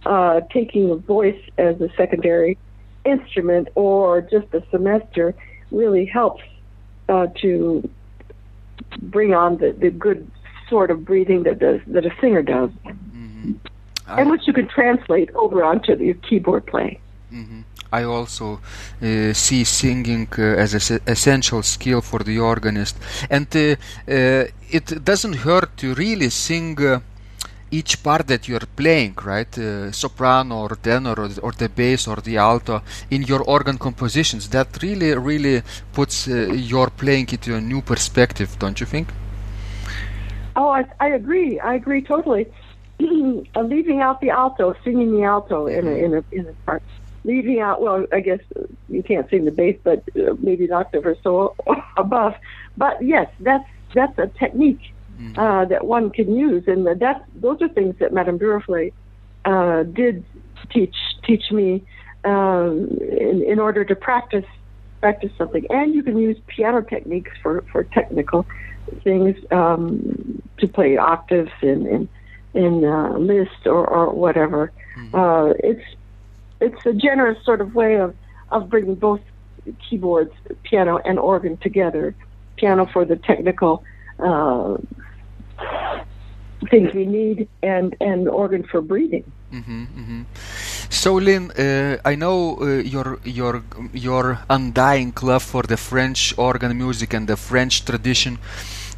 [0.05, 2.57] uh, taking a voice as a secondary
[3.07, 5.33] instrument or just a semester
[5.71, 6.43] really helps
[7.09, 7.87] uh, to
[9.01, 10.29] bring on the, the good
[10.69, 13.53] sort of breathing that does that a singer does, mm-hmm.
[14.07, 16.99] and which you can translate over onto your keyboard playing.
[17.33, 17.61] Mm-hmm.
[17.91, 18.59] I also
[19.01, 22.97] uh, see singing uh, as an essential skill for the organist,
[23.29, 23.75] and uh,
[24.11, 26.99] uh, it doesn't hurt to really sing uh,
[27.71, 29.57] each part that you're playing, right?
[29.57, 34.49] Uh, soprano or tenor or, or, the bass or the alto in your organ compositions.
[34.49, 35.61] That really, really
[35.93, 39.09] puts your playing into a new perspective, don't you think?
[40.55, 41.59] Oh, I, I agree.
[41.59, 42.47] I agree totally.
[42.99, 46.81] leaving out the alto, singing the alto in a in a in a part
[47.27, 48.39] leaving out, well, I guess
[48.89, 51.55] you can't sing the bass, but uh, maybe an octave or so
[51.97, 52.33] above.
[52.77, 55.39] But yes, that's that's a technique mm-hmm.
[55.39, 58.93] uh, that one can use, and that those are things that Madame Duruflé
[59.45, 60.23] uh, did
[60.69, 61.83] teach teach me
[62.23, 64.45] um, in, in order to practice
[64.99, 65.65] practice something.
[65.69, 68.45] And you can use piano techniques for for technical
[69.03, 72.09] things um, to play octaves in in,
[72.53, 74.71] in uh, Liszt or, or whatever.
[74.97, 75.15] Mm-hmm.
[75.15, 75.85] Uh, it's
[76.59, 78.15] it's a generous sort of way of
[78.49, 79.21] of bringing both
[79.89, 82.15] keyboards, piano and organ together.
[82.55, 83.83] Piano for the technical
[84.19, 84.77] uh,
[86.69, 89.23] things we need, and and organ for breathing.
[89.53, 90.21] Mm-hmm, mm-hmm.
[90.89, 96.77] So, Lynn, uh, I know uh, your your your undying love for the French organ
[96.77, 98.39] music and the French tradition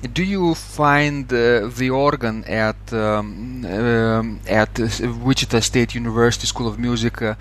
[0.07, 4.79] do you find uh, the organ at um, um, at
[5.23, 7.35] Wichita State University School of Music, uh,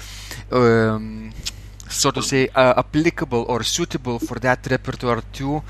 [0.50, 1.30] um,
[1.88, 5.62] so to say, uh, applicable or suitable for that repertoire too?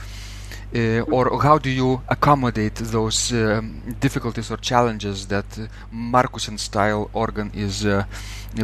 [0.75, 7.09] Uh, or how do you accommodate those um, difficulties or challenges that uh, Marcussen style
[7.15, 8.05] organ is uh,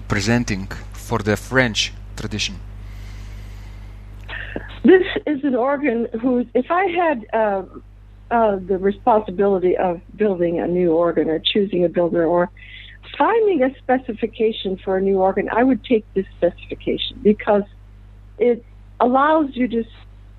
[0.07, 2.57] presenting for the French tradition?
[4.85, 7.83] This is an organ whose, if I had um,
[8.31, 12.51] uh, the responsibility of building a new organ or choosing a builder or
[13.17, 17.63] finding a specification for a new organ, I would take this specification because
[18.39, 18.63] it
[19.01, 19.85] allows you to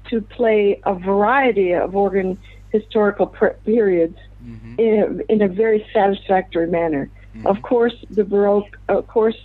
[0.10, 2.38] to play a variety of organ
[2.72, 4.80] historical per- periods mm-hmm.
[4.80, 7.10] in, in, a very satisfactory manner.
[7.36, 7.48] Mm-hmm.
[7.48, 9.38] Of course, the Baroque, of course,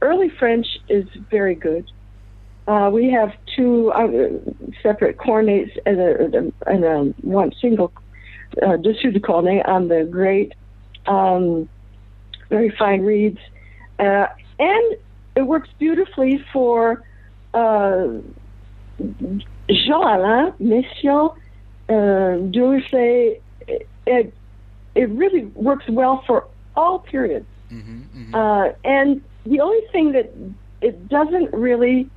[0.00, 1.90] early French is very good.
[2.66, 4.28] Uh, we have two uh,
[4.82, 7.92] separate cornets and a, and a one single
[8.62, 10.52] uh, dessus de cornet on the great,
[11.06, 11.68] um,
[12.48, 13.38] very fine reeds,
[13.98, 14.26] uh,
[14.58, 14.96] and
[15.36, 17.02] it works beautifully for
[19.70, 21.36] uh, Jehan Alain Messiaen,
[21.88, 23.40] uh, Dulce,
[24.06, 24.34] it,
[24.94, 26.46] it really works well for
[26.76, 27.46] all periods.
[27.70, 28.34] Mm-hmm, mm-hmm.
[28.34, 30.32] Uh, and the only thing that
[30.80, 32.08] it doesn't really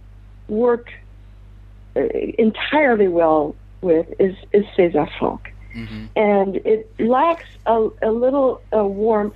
[0.47, 0.91] work
[1.95, 2.01] uh,
[2.39, 5.54] entirely well with is, is César Franck.
[5.76, 6.06] Mm-hmm.
[6.16, 9.36] And it lacks a, a little uh, warmth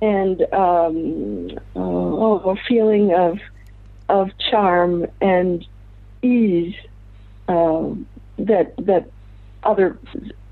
[0.00, 3.38] and um, oh, a feeling of
[4.08, 5.66] of charm and
[6.22, 6.74] ease
[7.48, 7.90] uh,
[8.38, 9.10] that that
[9.64, 9.98] other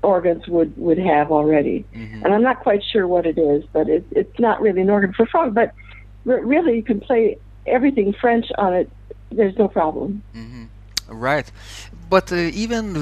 [0.03, 1.85] organs would would have already.
[1.93, 2.25] Mm-hmm.
[2.25, 5.13] And I'm not quite sure what it is, but it, it's not really an organ
[5.13, 5.53] for Franck.
[5.53, 5.73] But
[6.25, 8.89] really, you can play everything French on it.
[9.31, 10.23] There's no problem.
[10.35, 10.65] Mm-hmm.
[11.09, 11.49] Right,
[12.09, 12.93] but uh, even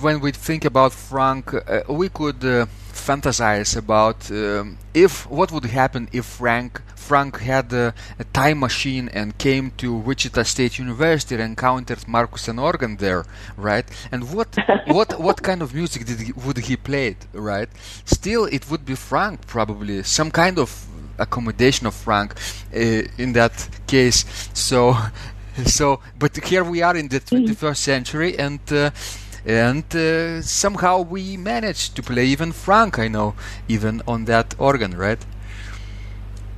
[0.00, 5.64] when we think about Franck, uh, we could uh, fantasize about um, if what would
[5.64, 11.34] happen if Frank Franck had a, a, time machine and came to Wichita State University
[11.34, 13.24] and encountered Marcussen organ there,
[13.56, 13.84] right?
[14.10, 14.56] And what
[14.86, 17.68] what what kind of music did he, would he play, right?
[18.04, 20.86] Still, it would be Franck probably some kind of
[21.18, 22.34] accommodation of Franck
[22.74, 24.24] uh, in that case.
[24.54, 24.96] So
[25.66, 27.76] so, but here we are in the 21st mm.
[27.76, 28.90] century, and uh,
[29.46, 32.98] and uh, somehow we managed to play even Franck.
[32.98, 33.34] I know,
[33.68, 35.24] even on that organ, right?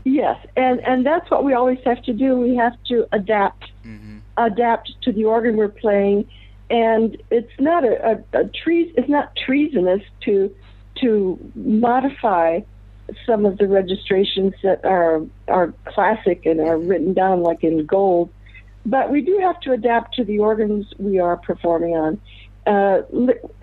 [0.05, 2.37] Yes, and and that's what we always have to do.
[2.37, 4.19] We have to adapt, mm-hmm.
[4.37, 6.29] adapt to the organ we're playing,
[6.71, 10.55] and it's not a, a, a tre- It's not treasonous to
[11.01, 12.61] to modify
[13.27, 18.31] some of the registrations that are are classic and are written down like in gold
[18.87, 22.21] but we do have to adapt to the organs we are performing on.
[22.67, 23.03] Uh,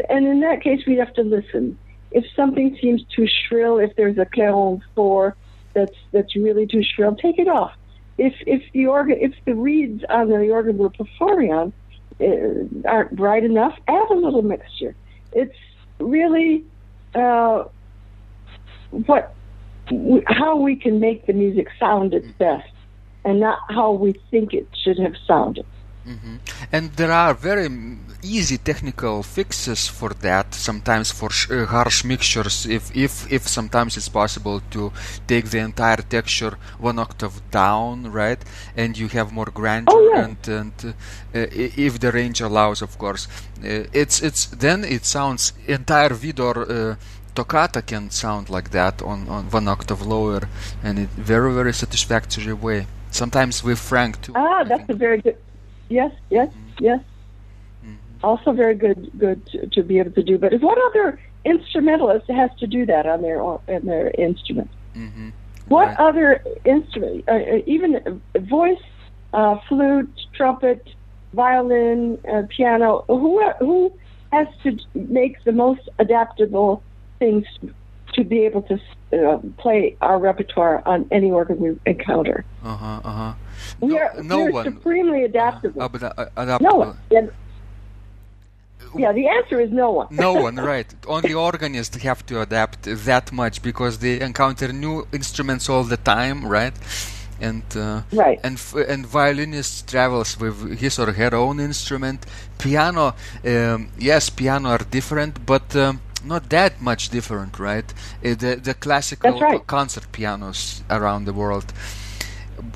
[0.09, 1.77] and in that case, we have to listen.
[2.11, 5.35] If something seems too shrill, if there's a clairon four
[5.73, 7.71] that's that's really too shrill, take it off.
[8.17, 11.73] If if the organ, if the reeds on the organ we're performing on
[12.21, 14.95] uh, aren't bright enough, add a little mixture.
[15.31, 15.55] It's
[15.99, 16.63] really
[17.15, 17.63] uh,
[18.91, 19.33] what
[20.27, 22.69] how we can make the music sound its best
[23.25, 25.65] and not how we think it should have sounded.
[26.07, 26.35] Mm-hmm.
[26.71, 27.69] And there are very
[28.21, 30.53] easy technical fixes for that.
[30.53, 34.91] Sometimes for sh- uh, harsh mixtures, if if if sometimes it's possible to
[35.27, 38.43] take the entire texture one octave down, right,
[38.75, 40.25] and you have more grandeur oh, yeah.
[40.25, 43.27] and and uh, if the range allows, of course,
[43.63, 46.57] uh, it's it's then it sounds entire Widor.
[46.69, 46.95] Uh,
[47.35, 50.47] toccata can sound like that on, on one octave lower
[50.83, 54.33] and in very very satisfactory way Sometimes with Franck too.
[54.35, 55.37] Ah, that's a very good.
[55.87, 56.83] Yes, yes, mm-hmm.
[56.83, 56.99] yes.
[57.85, 58.25] Mm-hmm.
[58.25, 60.39] Also very good, good to, to, be able to do.
[60.39, 64.71] But what other instrumentalist has to do that on their on their instrument?
[64.95, 65.29] Mm-hmm.
[65.67, 65.99] What right.
[65.99, 68.81] other instrument, uh, uh even voice,
[69.31, 70.83] uh, flute, trumpet,
[71.33, 73.05] violin, uh, piano?
[73.07, 73.93] Who who
[74.31, 76.81] has to make the most adaptable
[77.19, 77.45] things
[78.13, 78.79] to be able to
[79.13, 82.45] uh, play our repertoire on any organ we encounter.
[82.63, 83.01] Uh huh.
[83.03, 83.33] Uh huh.
[83.79, 84.65] We no, are, no we are one.
[84.65, 85.81] supremely adaptable.
[85.81, 86.71] Uh, uh, adaptable.
[86.71, 86.97] No one.
[87.11, 87.31] And,
[88.95, 90.07] yeah, the answer is no one.
[90.11, 90.87] no one, right.
[91.07, 96.45] Only organists have to adapt that much because they encounter new instruments all the time,
[96.45, 96.73] right?
[97.41, 98.39] And uh, right.
[98.43, 102.25] and and violinist travels with his or her own instrument.
[102.57, 107.93] Piano, um, yes, piano are different, but um, not that much different, right?
[108.23, 109.65] Uh, the the classical right.
[109.67, 111.73] concert pianos around the world,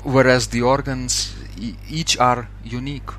[0.02, 1.34] whereas the organs
[1.90, 3.10] each are unique.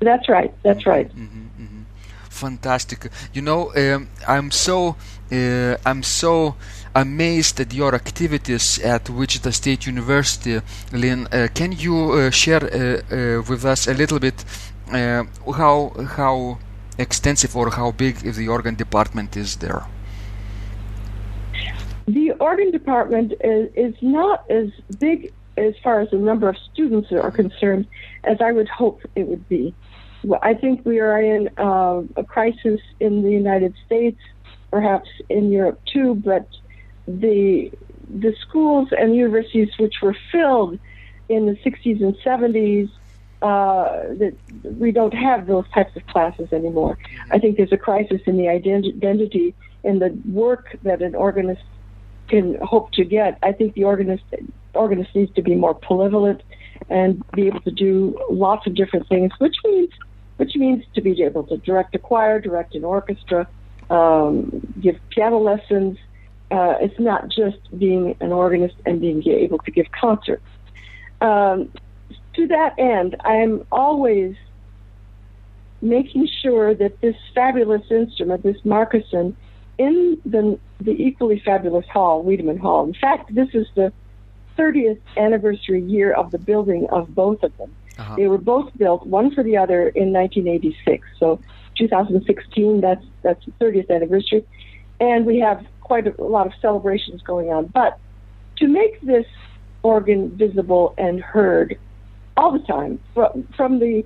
[0.00, 0.52] That's right.
[0.62, 1.08] That's mm-hmm, right.
[1.08, 1.82] Mm-hmm, mm-hmm.
[2.28, 3.08] Fantastic.
[3.32, 4.96] You know, um, I'm so
[5.32, 6.56] uh, I'm so
[6.94, 10.60] amazed at your activities at Wichita State University,
[10.92, 11.28] Lynn.
[11.32, 14.44] Uh, can you uh, share uh, uh, with us a little bit
[14.92, 16.58] uh, how how
[16.98, 19.84] extensive or how big the organ department is there?
[22.06, 24.68] The organ department is, is not as
[24.98, 27.86] big as far as the number of students are concerned
[28.24, 29.74] as I would hope it would be.
[30.22, 34.20] Well, I think we are in uh, a crisis in the United States,
[34.70, 36.48] perhaps in Europe too, but
[37.06, 37.70] the
[38.08, 40.78] the schools and universities which were filled
[41.28, 42.88] in the 60s and 70s
[43.42, 44.34] uh, that
[44.64, 46.96] we don't have those types of classes anymore.
[46.96, 47.32] Mm-hmm.
[47.32, 51.62] I think there's a crisis in the identity in the work that an organist
[52.28, 53.38] can hope to get.
[53.42, 54.24] I think the organist
[54.74, 56.40] organist needs to be more polyvalent
[56.90, 59.90] and be able to do lots of different things, which means
[60.36, 63.48] which means to be able to direct a choir, direct an orchestra,
[63.88, 65.98] um, give piano lessons.
[66.50, 70.44] Uh, it's not just being an organist and being able to give concerts.
[71.20, 71.72] Um,
[72.36, 74.36] to that end, I'm always
[75.82, 79.34] making sure that this fabulous instrument, this Marcussen,
[79.78, 82.84] in the the equally fabulous hall, Wiedemann Hall.
[82.84, 83.92] In fact, this is the
[84.58, 87.74] 30th anniversary year of the building of both of them.
[87.98, 88.16] Uh-huh.
[88.16, 91.06] They were both built one for the other in 1986.
[91.18, 91.40] So
[91.78, 94.46] 2016, that's that's the 30th anniversary,
[95.00, 97.66] and we have quite a, a lot of celebrations going on.
[97.66, 97.98] But
[98.56, 99.26] to make this
[99.82, 101.78] organ visible and heard
[102.36, 103.00] all the time.
[103.14, 104.04] From, from the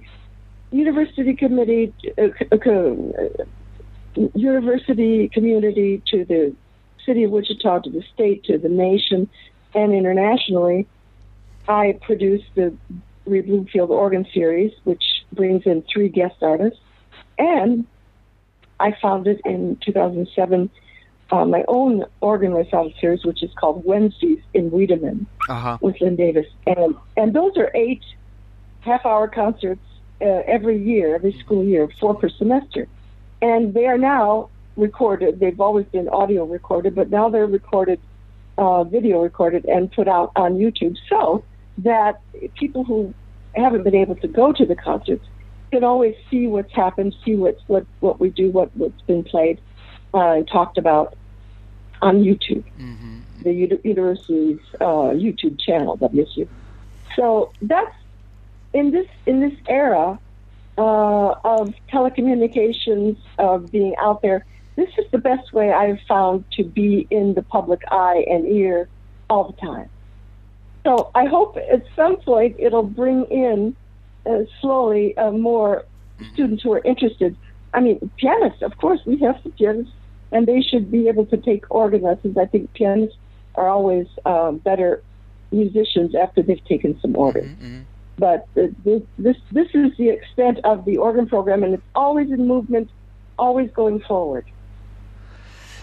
[0.71, 3.45] university committee, uh, uh,
[4.35, 6.55] university community to the
[7.05, 9.29] city of Wichita to the state to the nation
[9.75, 10.87] and internationally,
[11.69, 12.75] I produce the
[13.27, 15.03] Rie Bloomfield Organ Series, which
[15.33, 16.81] brings in three guest artists,
[17.39, 17.87] and
[18.81, 20.71] I founded in 2007
[21.33, 25.79] uh, my own organ recital series, which is called Wednesdays in Wiedemann uh-huh.
[25.81, 28.03] with Lynn Davis, and and those are eight
[28.81, 29.83] half-hour concerts
[30.21, 32.89] uh, every year, every school year, four per semester,
[33.41, 35.41] and they are now recorded.
[35.41, 38.01] They've always been audio recorded, but now they're recorded,
[38.59, 41.45] uh, video recorded, and put out on YouTube, so
[41.79, 42.21] that
[42.55, 43.15] people who
[43.55, 45.27] haven't been able to go to the concerts
[45.73, 49.61] can always see what's happened, see what's what what we do, what what's been played
[50.15, 51.17] uh, and talked about
[52.03, 53.21] on YouTube, mm-hmm.
[53.43, 56.49] the university's uh, YouTube channel, WSU.
[57.15, 57.95] So that's
[58.73, 60.19] in this in this era
[60.79, 64.45] uh, of telecommunications, of being out there.
[64.77, 68.89] This is the best way I've found to be in the public eye and ear
[69.29, 69.91] all the time.
[70.85, 73.77] So I hope at some point it'll bring in
[74.25, 75.85] uh, slowly uh, more
[76.33, 77.37] students who are interested.
[77.75, 79.93] I mean, pianists, of course, we have some pianists
[80.33, 82.39] and they should be able to take organ lessons.
[82.39, 83.17] I think pianists
[83.57, 85.03] are always um, better
[85.51, 87.45] musicians after they've taken some organ.
[87.45, 87.83] Mm-hmm, mm-hmm.
[88.21, 92.29] But uh, this, this this is the extent of the organ program, and it's always
[92.31, 92.87] in movement,
[93.39, 94.45] always going forward.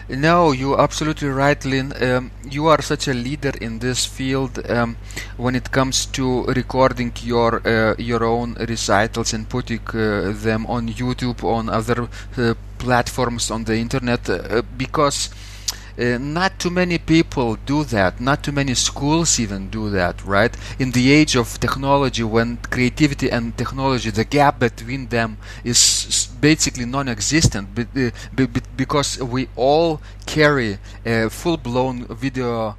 [0.08, 1.92] No, you're absolutely right, Lynn.
[2.02, 4.96] Um, you are such a leader in this field um,
[5.36, 10.88] when it comes to recording your uh, your own recitals and putting uh, them on
[10.88, 12.08] YouTube, on other
[12.38, 15.28] uh, platforms on the internet, uh, because
[15.98, 18.20] uh, not too many people do that.
[18.20, 20.56] Not too many schools even do that right?
[20.78, 26.84] In the age of technology when creativity and technology the gap between them is basically
[26.84, 28.46] non-existent uh,
[28.76, 32.76] because we all carry a full-blown video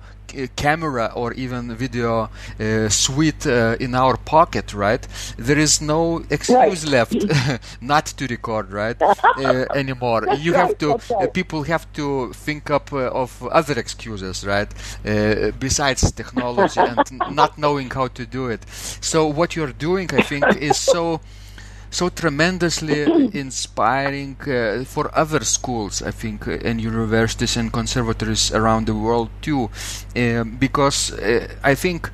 [0.56, 5.06] camera or even video uh, suite uh, in our pocket, right?
[5.38, 6.92] There is no excuse right.
[6.92, 7.16] left
[7.82, 8.98] not to record, right?
[9.40, 10.22] Uh, anymore.
[10.22, 10.94] That's you right, have to.
[10.94, 11.34] Uh, right.
[11.34, 14.68] people have to think up uh, of other excuses, right?
[15.06, 18.62] Uh, besides technology and not knowing how to do it.
[18.70, 21.22] So what you're doing, I think, is so
[21.92, 28.88] so tremendously inspiring uh, for other schools, I think, uh, and universities and conservatories around
[28.88, 29.70] the world too,
[30.16, 32.10] uh, because uh, I think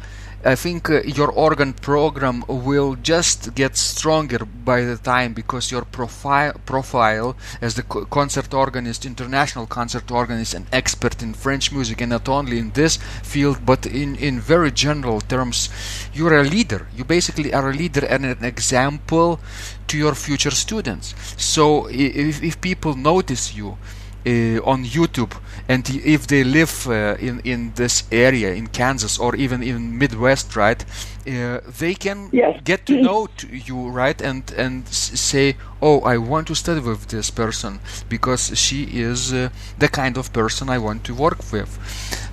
[0.46, 5.84] I think uh, your organ program will just get stronger by the time because your
[5.86, 12.00] profile profile as the co- concert organist, international concert organist, and expert in French music,
[12.00, 15.70] and not only in this field but in in very general terms,
[16.14, 16.88] you're a leader.
[16.96, 19.40] You basically are a leader and an example
[19.88, 21.16] to your future students.
[21.38, 23.78] So if, if people notice you
[24.26, 25.34] on YouTube,
[25.70, 30.56] and if they live uh, in in this area in Kansas or even in Midwest,
[30.56, 30.84] right,
[31.28, 32.60] uh, they can yes.
[32.64, 37.30] get to know you, right, and and say, oh, I want to study with this
[37.30, 41.78] person because she is uh, the kind of person I want to work with.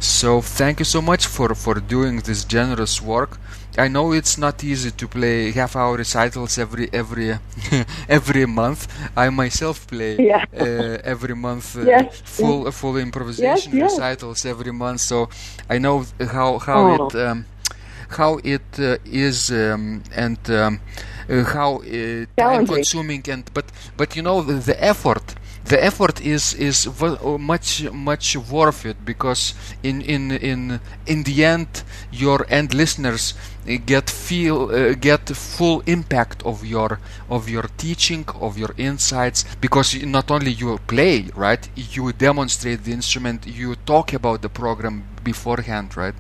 [0.01, 3.38] So thank you so much for for doing this generous work.
[3.79, 7.39] I know it's not easy to play half-hour recitals every every
[8.09, 8.87] every month.
[9.16, 10.45] I myself play yeah.
[10.55, 12.20] uh, every month uh, yes.
[12.25, 12.79] full yes.
[12.79, 15.01] full improvisation yes, recitals every month.
[15.01, 15.29] So
[15.70, 17.07] I know how how oh.
[17.07, 17.47] it um,
[18.11, 20.81] how it uh, is um, and um,
[21.31, 23.64] uh, how uh, time consuming and but
[23.97, 26.89] but you know the, the effort the effort is is
[27.39, 33.35] much much worth it because in in in in the end your end listeners
[33.65, 36.99] get feel uh, get full impact of your
[37.31, 41.69] of your teaching of your insights because not only you play right?
[41.77, 46.15] You demonstrate the instrument you talk about the program beforehand right?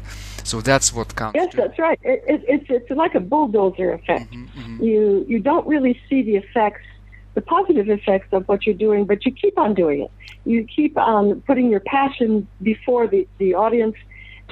[0.44, 1.98] So that's what counts yes that's right.
[2.02, 4.32] It, it, it's it's like a bulldozer effect.
[4.32, 4.84] Mm-hmm, mm-hmm.
[4.84, 6.86] you you don't really see the effects
[7.34, 10.10] the positive effects of what you're doing but you keep on doing it.
[10.44, 13.96] You keep on putting your passion before the the audience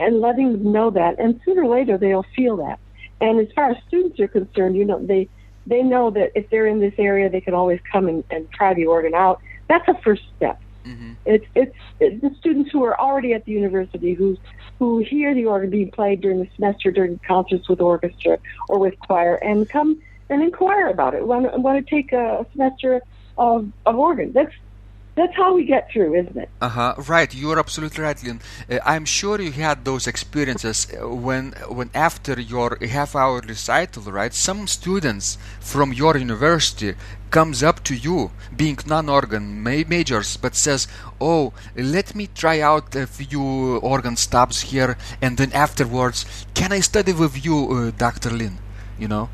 [0.00, 1.18] and letting them know that.
[1.18, 2.78] And sooner or later, they'll feel that.
[3.20, 5.28] And as far as students are concerned, you know, they
[5.66, 8.74] they know that if they're in this area, they can always come and, and try
[8.74, 9.40] the organ out.
[9.68, 10.60] That's a first step.
[10.84, 11.12] Mm-hmm.
[11.26, 14.38] It's, it's it's the students who are already at the university who
[14.78, 18.38] who hear the organ being played during the semester during concerts with orchestra
[18.68, 21.26] or with choir and come and inquire about it.
[21.26, 23.02] Want, want to take a semester
[23.36, 24.32] of, of organ?
[24.32, 24.54] That's
[25.20, 26.48] that's how we get through, isn't it?
[26.62, 26.94] Uh huh.
[27.06, 27.32] Right.
[27.34, 28.40] You are absolutely right, Lynn.
[28.70, 34.32] Uh, I'm sure you had those experiences uh, when, when after your half-hour recital, right?
[34.32, 36.94] Some students from your university
[37.30, 40.88] comes up to you, being non-organ ma- majors, but says,
[41.20, 46.80] "Oh, let me try out a few organ stops here, and then afterwards, can I
[46.80, 48.30] study with you, uh, Dr.
[48.30, 48.56] Lynn?"
[48.98, 49.28] You know.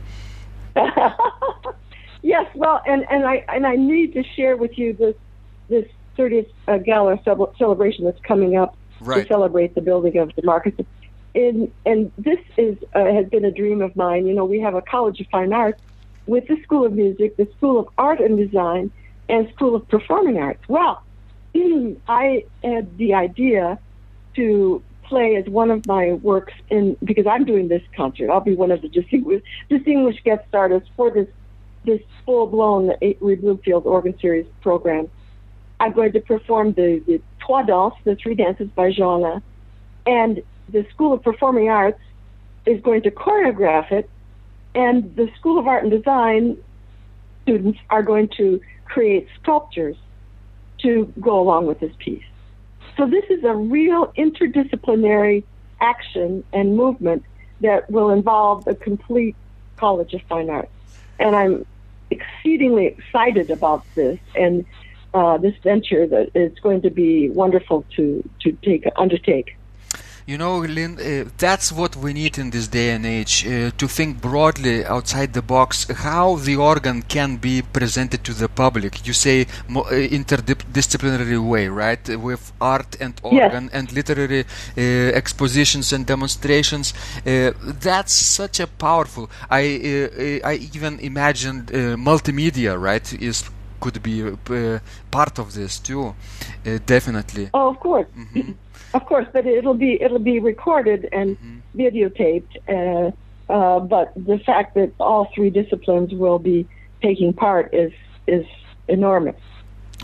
[2.22, 2.46] yes.
[2.54, 5.14] Well, and and I and I need to share with you this
[5.68, 5.86] this
[6.16, 7.20] 30th uh, gala
[7.58, 9.22] celebration that's coming up right.
[9.22, 10.86] to celebrate the building of the Marcussen.
[11.34, 14.26] And, and this is uh, has been a dream of mine.
[14.26, 15.80] You know, we have a College of Fine Arts
[16.26, 18.90] with the School of Music, the School of Art and Design,
[19.28, 20.66] and School of Performing Arts.
[20.68, 21.02] Well,
[22.08, 23.78] I had the idea
[24.36, 28.30] to play as one of my works in because I'm doing this concert.
[28.30, 31.28] I'll be one of the distinguished distinguished guest artists for this
[31.84, 35.08] this full blown Rie Bloomfield organ series program.
[35.78, 39.42] I'm going to perform the, the Trois Danses, the three dances by Jehan
[40.06, 42.00] and the School of Performing Arts
[42.64, 44.08] is going to choreograph it,
[44.74, 46.56] and the School of Art and Design
[47.42, 49.96] students are going to create sculptures
[50.78, 52.24] to go along with this piece.
[52.96, 55.44] So this is a real interdisciplinary
[55.80, 57.24] action and movement
[57.60, 59.36] that will involve a complete
[59.76, 60.72] College of Fine Arts.
[61.18, 61.66] And I'm
[62.10, 64.64] exceedingly excited about this and
[65.16, 68.04] uh, this venture that is going to be wonderful to,
[68.42, 69.56] to take undertake.
[70.26, 73.86] You know, Lynn, uh, that's what we need in this day and age uh, to
[73.86, 79.06] think broadly outside the box how the organ can be presented to the public.
[79.06, 82.04] You say mo- uh, interdisciplinary way, right?
[82.28, 83.72] With art and organ yes.
[83.72, 84.80] and literary uh,
[85.20, 86.92] expositions and demonstrations.
[87.24, 87.52] Uh,
[87.88, 89.30] that's such a powerful.
[89.48, 91.66] I uh, I even imagined
[92.10, 93.06] multimedia, right?
[93.30, 93.48] Is
[93.80, 94.78] could be uh,
[95.10, 96.14] part of this too,
[96.66, 97.50] uh, definitely.
[97.54, 98.52] Oh, of course, mm-hmm.
[98.94, 101.80] of course, but it'll be it'll be recorded and mm-hmm.
[101.80, 102.52] videotaped.
[102.68, 103.10] Uh,
[103.48, 106.66] uh, but the fact that all three disciplines will be
[107.02, 107.92] taking part is
[108.26, 108.44] is
[108.88, 109.40] enormous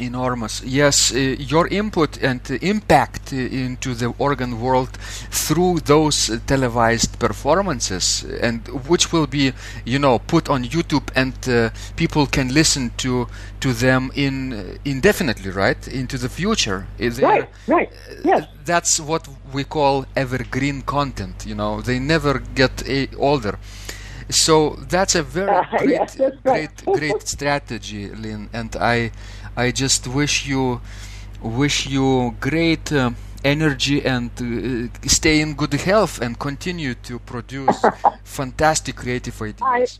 [0.00, 0.62] enormous.
[0.64, 4.90] Yes uh, your input and uh, impact uh, into the organ world
[5.30, 9.52] through those televised performances and which will be
[9.84, 13.26] you know put on youtube and uh, people can listen to
[13.60, 15.86] to them in uh, indefinitely right?
[15.88, 16.86] Into the future.
[16.98, 17.90] Right right.
[18.24, 18.46] Yes.
[18.64, 21.80] that's what we call evergreen content you know.
[21.80, 22.82] They never get
[23.18, 23.58] older.
[24.30, 29.10] So that's a very great yes, great great strategy lynn and i
[29.56, 30.80] I just wish you
[31.42, 33.10] wish you great uh,
[33.44, 37.84] energy and uh, stay in good health and continue to produce
[38.24, 39.98] fantastic creative ideas.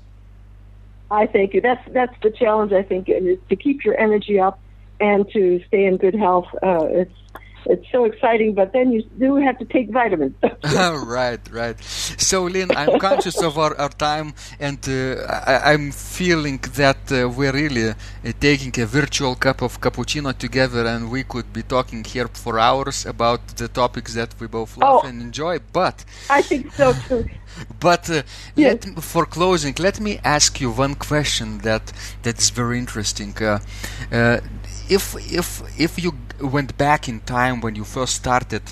[1.11, 1.61] I, I thank you.
[1.61, 2.73] That's that's the challenge.
[2.73, 4.59] I think is to keep your energy up
[5.01, 6.49] and to stay in good health.
[6.63, 7.22] Uh, it's
[7.67, 10.35] it's so exciting, but then you do have to take vitamins.
[10.65, 11.83] right, right.
[11.83, 17.29] So, Lynn, I'm conscious of our, our time, and uh, I, am feeling that uh,
[17.29, 17.95] we're really uh,
[18.41, 23.07] taking a virtual cup of cappuccino together, and we could be talking here for hours
[23.07, 25.59] about the topics that we both love oh, and enjoy.
[25.73, 27.25] But I think so too.
[27.81, 28.23] But uh,
[28.57, 28.87] yes.
[28.87, 31.93] let, for closing, let me ask you one question that
[32.23, 33.37] that is very interesting.
[33.41, 33.59] Uh,
[34.11, 34.41] uh,
[34.89, 38.63] if if if you went back in time when you first started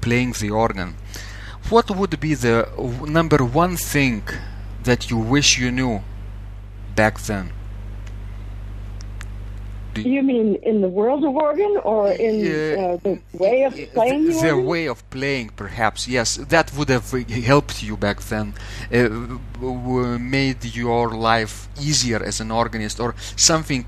[0.00, 0.94] playing the organ,
[1.70, 2.68] what would be the
[3.06, 4.22] number one thing
[4.84, 6.02] that you wish you knew
[6.94, 7.52] back then?
[9.96, 14.24] You, you mean in the world of organ or in uh, the way of playing
[14.24, 16.36] the, the way of playing, perhaps, yes.
[16.36, 17.10] That would have
[17.44, 18.54] helped you back then,
[18.90, 19.08] uh,
[20.18, 23.84] made your life easier as an organist, or something,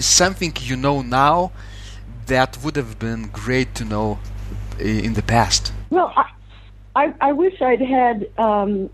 [0.00, 1.52] something you know now
[2.26, 4.18] that would have been great to know
[4.78, 5.72] in the past?
[5.90, 6.30] Well, I,
[6.96, 8.90] I, I wish I'd had um,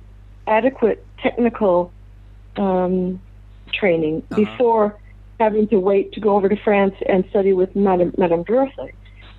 [0.47, 1.93] adequate technical
[2.57, 3.21] um,
[3.73, 4.37] training uh-huh.
[4.37, 4.99] before
[5.39, 8.93] having to wait to go over to France and study with Madame, Madame Duruflé.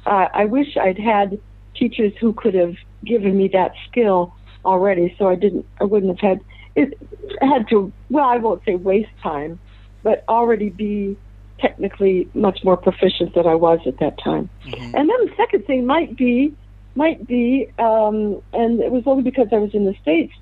[0.06, 1.40] Uh, I wish I'd had
[1.76, 6.30] teachers who could have given me that skill already, so I didn't, I wouldn't have
[6.30, 6.42] had
[6.76, 6.98] it.
[7.42, 9.60] Had to, well, I won't say waste time,
[10.04, 11.18] but already be
[11.60, 14.50] technically much more proficient than I was at that time.
[14.66, 14.96] Mm-hmm.
[14.96, 16.54] And then the second thing might be,
[16.96, 20.34] might be, um, and it was only because I was in the States,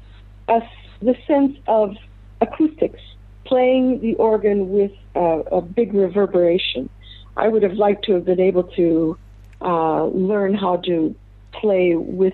[0.48, 0.62] a
[1.02, 1.96] the sense of
[2.42, 3.02] acoustics,
[3.44, 6.90] playing the organ with uh, a big reverberation.
[7.38, 9.18] I would have liked to have been able to
[9.62, 11.16] uh, learn how to
[11.52, 12.34] play with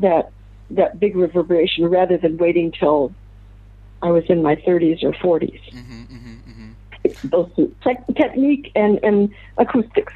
[0.00, 0.30] that
[0.70, 3.12] that big reverberation rather than waiting till
[4.02, 5.60] I was in my 30s or 40s.
[5.70, 6.31] Mm-hmm, mm-hmm,
[7.04, 7.64] mm-hmm.
[7.82, 10.12] Te- technique and, and acoustics.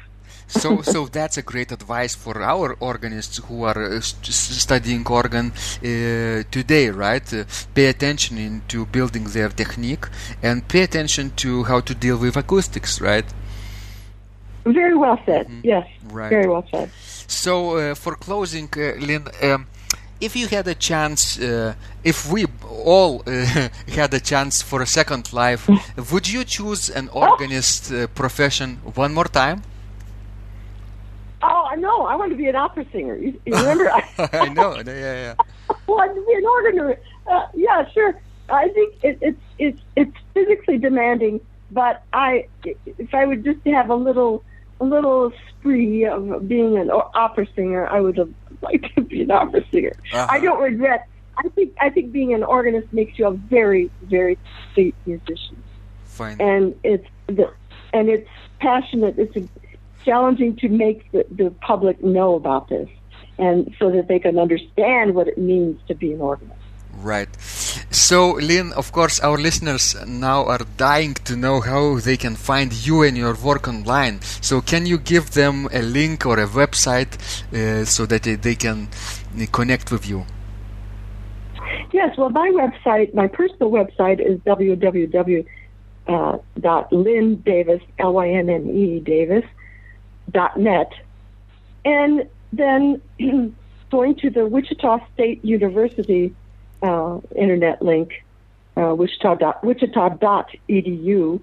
[0.47, 6.43] so so that's a great advice for our organists who are uh, studying organ uh,
[6.51, 10.07] today right uh, pay attention into building their technique
[10.41, 13.25] and pay attention to how to deal with acoustics right
[14.65, 15.61] very well said mm-hmm.
[15.63, 16.89] yes right very well said
[17.27, 19.67] so uh, for closing uh, lynn um,
[20.19, 23.31] if you had a chance, uh, if we all uh,
[23.87, 25.69] had a chance for a second life,
[26.11, 29.61] would you choose an organist uh, profession one more time?
[31.41, 33.15] Oh, no, I want to be an opera singer.
[33.15, 33.91] You, you remember?
[34.17, 34.75] I know.
[34.77, 35.33] Yeah, yeah.
[35.85, 37.01] well, I want to be an organist.
[37.27, 38.19] Uh, yeah, sure.
[38.49, 43.89] I think it, it's it's it's physically demanding, but I if I would just have
[43.89, 44.43] a little
[44.79, 49.31] a little spree of being an opera singer, I would have liked to be an
[49.31, 49.93] opera singer.
[50.13, 50.27] Uh-huh.
[50.29, 51.07] I don't regret.
[51.37, 54.37] I think I think being an organist makes you a very very
[54.73, 55.61] sweet musician.
[56.05, 56.41] Fine.
[56.41, 57.51] And it's the
[57.93, 58.29] and it's
[58.59, 59.19] passionate.
[59.19, 59.47] It's a,
[60.03, 62.87] challenging to make the, the public know about this,
[63.37, 66.59] and so that they can understand what it means to be an organist.
[67.01, 67.29] Right.
[67.91, 72.73] So, Lynn, of course, our listeners now are dying to know how they can find
[72.73, 74.21] you and your work online.
[74.41, 77.13] So, can you give them a link or a website
[77.53, 78.89] uh, so that they can
[79.51, 80.25] connect with you?
[81.91, 85.45] Yes, well, my website, my personal website is www.
[86.07, 89.43] Uh, dot Lynne Davis, L Y N N E Davis,
[90.31, 90.93] dot net.
[91.83, 93.01] And then
[93.91, 96.33] going to the Wichita State University
[96.81, 98.23] uh, internet link,
[98.75, 101.41] uh, wichita dot, wichita.edu,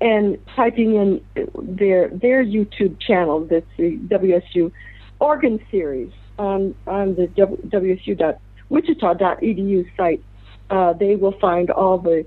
[0.00, 1.20] and typing in
[1.62, 4.72] their their YouTube channel, that's the WSU
[5.20, 10.22] organ series on on the WSU dot wichita.edu site.
[10.70, 12.26] Uh, they will find all the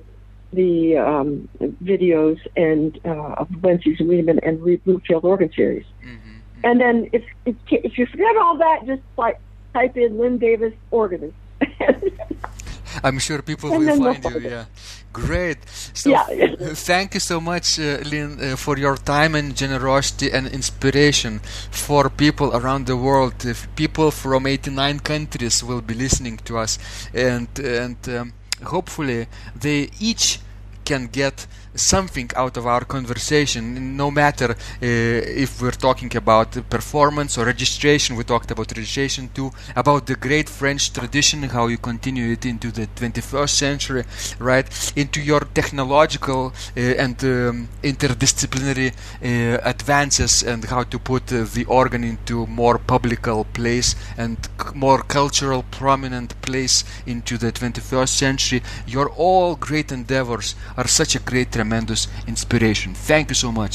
[0.54, 1.48] the um,
[1.84, 5.86] videos and uh, of Wences Wiedemann and Bloomfield organ series.
[6.04, 6.30] Mm-hmm.
[6.64, 9.40] And then if, if if you forget all that, just like
[9.74, 11.36] type in Lynne Davis organist
[13.04, 14.40] I'm sure people will find you.
[14.40, 14.66] Yeah,
[15.14, 15.58] great.
[15.94, 16.26] So, yeah.
[16.74, 21.40] thank you so much, uh, Lynn, uh, for your time and generosity and inspiration
[21.72, 23.46] for people around the world.
[23.46, 26.80] If people from 89 countries will be listening to us,
[27.14, 28.34] and and um,
[28.64, 30.40] hopefully they each
[30.86, 37.38] can get something out of our conversation, no matter uh, if we're talking about performance
[37.38, 38.16] or registration.
[38.16, 42.72] We talked about registration too, about the great French tradition, how you continue it into
[42.72, 44.04] the 21st century,
[44.40, 44.68] right?
[44.96, 52.04] Into your technological uh, and um, interdisciplinary uh, advances and how to put the organ
[52.04, 58.64] into more publical place and c- more cultural prominent place into the 21st century.
[58.86, 62.90] Your all great endeavors are such a great tremendous inspiration.
[63.12, 63.74] Thank you so much.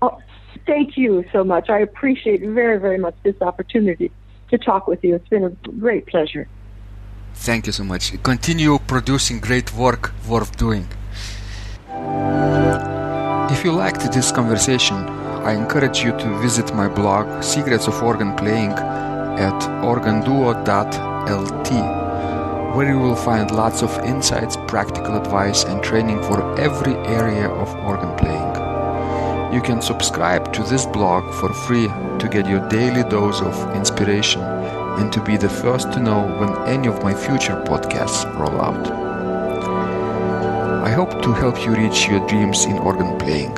[0.00, 0.16] Oh,
[0.66, 1.66] thank you so much.
[1.68, 4.08] I appreciate very, very much this opportunity
[4.50, 5.14] to talk with you.
[5.16, 5.54] It's been a
[5.86, 6.44] great pleasure.
[7.48, 8.04] Thank you so much.
[8.22, 10.86] Continue producing great work worth doing.
[13.54, 14.96] If you liked this conversation,
[15.48, 18.72] I encourage you to visit my blog Secrets of Organ Playing
[19.48, 19.58] at
[19.92, 21.70] organduo.lt
[22.74, 27.68] where you will find lots of insights, practical advice, and training for every area of
[27.84, 28.50] organ playing.
[29.52, 34.40] You can subscribe to this blog for free to get your daily dose of inspiration
[34.40, 38.86] and to be the first to know when any of my future podcasts roll out.
[40.84, 43.56] I hope to help you reach your dreams in organ playing.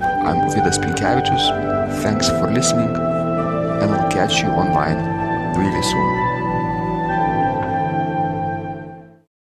[0.00, 2.02] I'm Vidas Pinkevičius.
[2.02, 4.98] Thanks for listening, and I'll catch you online
[5.58, 6.31] really soon.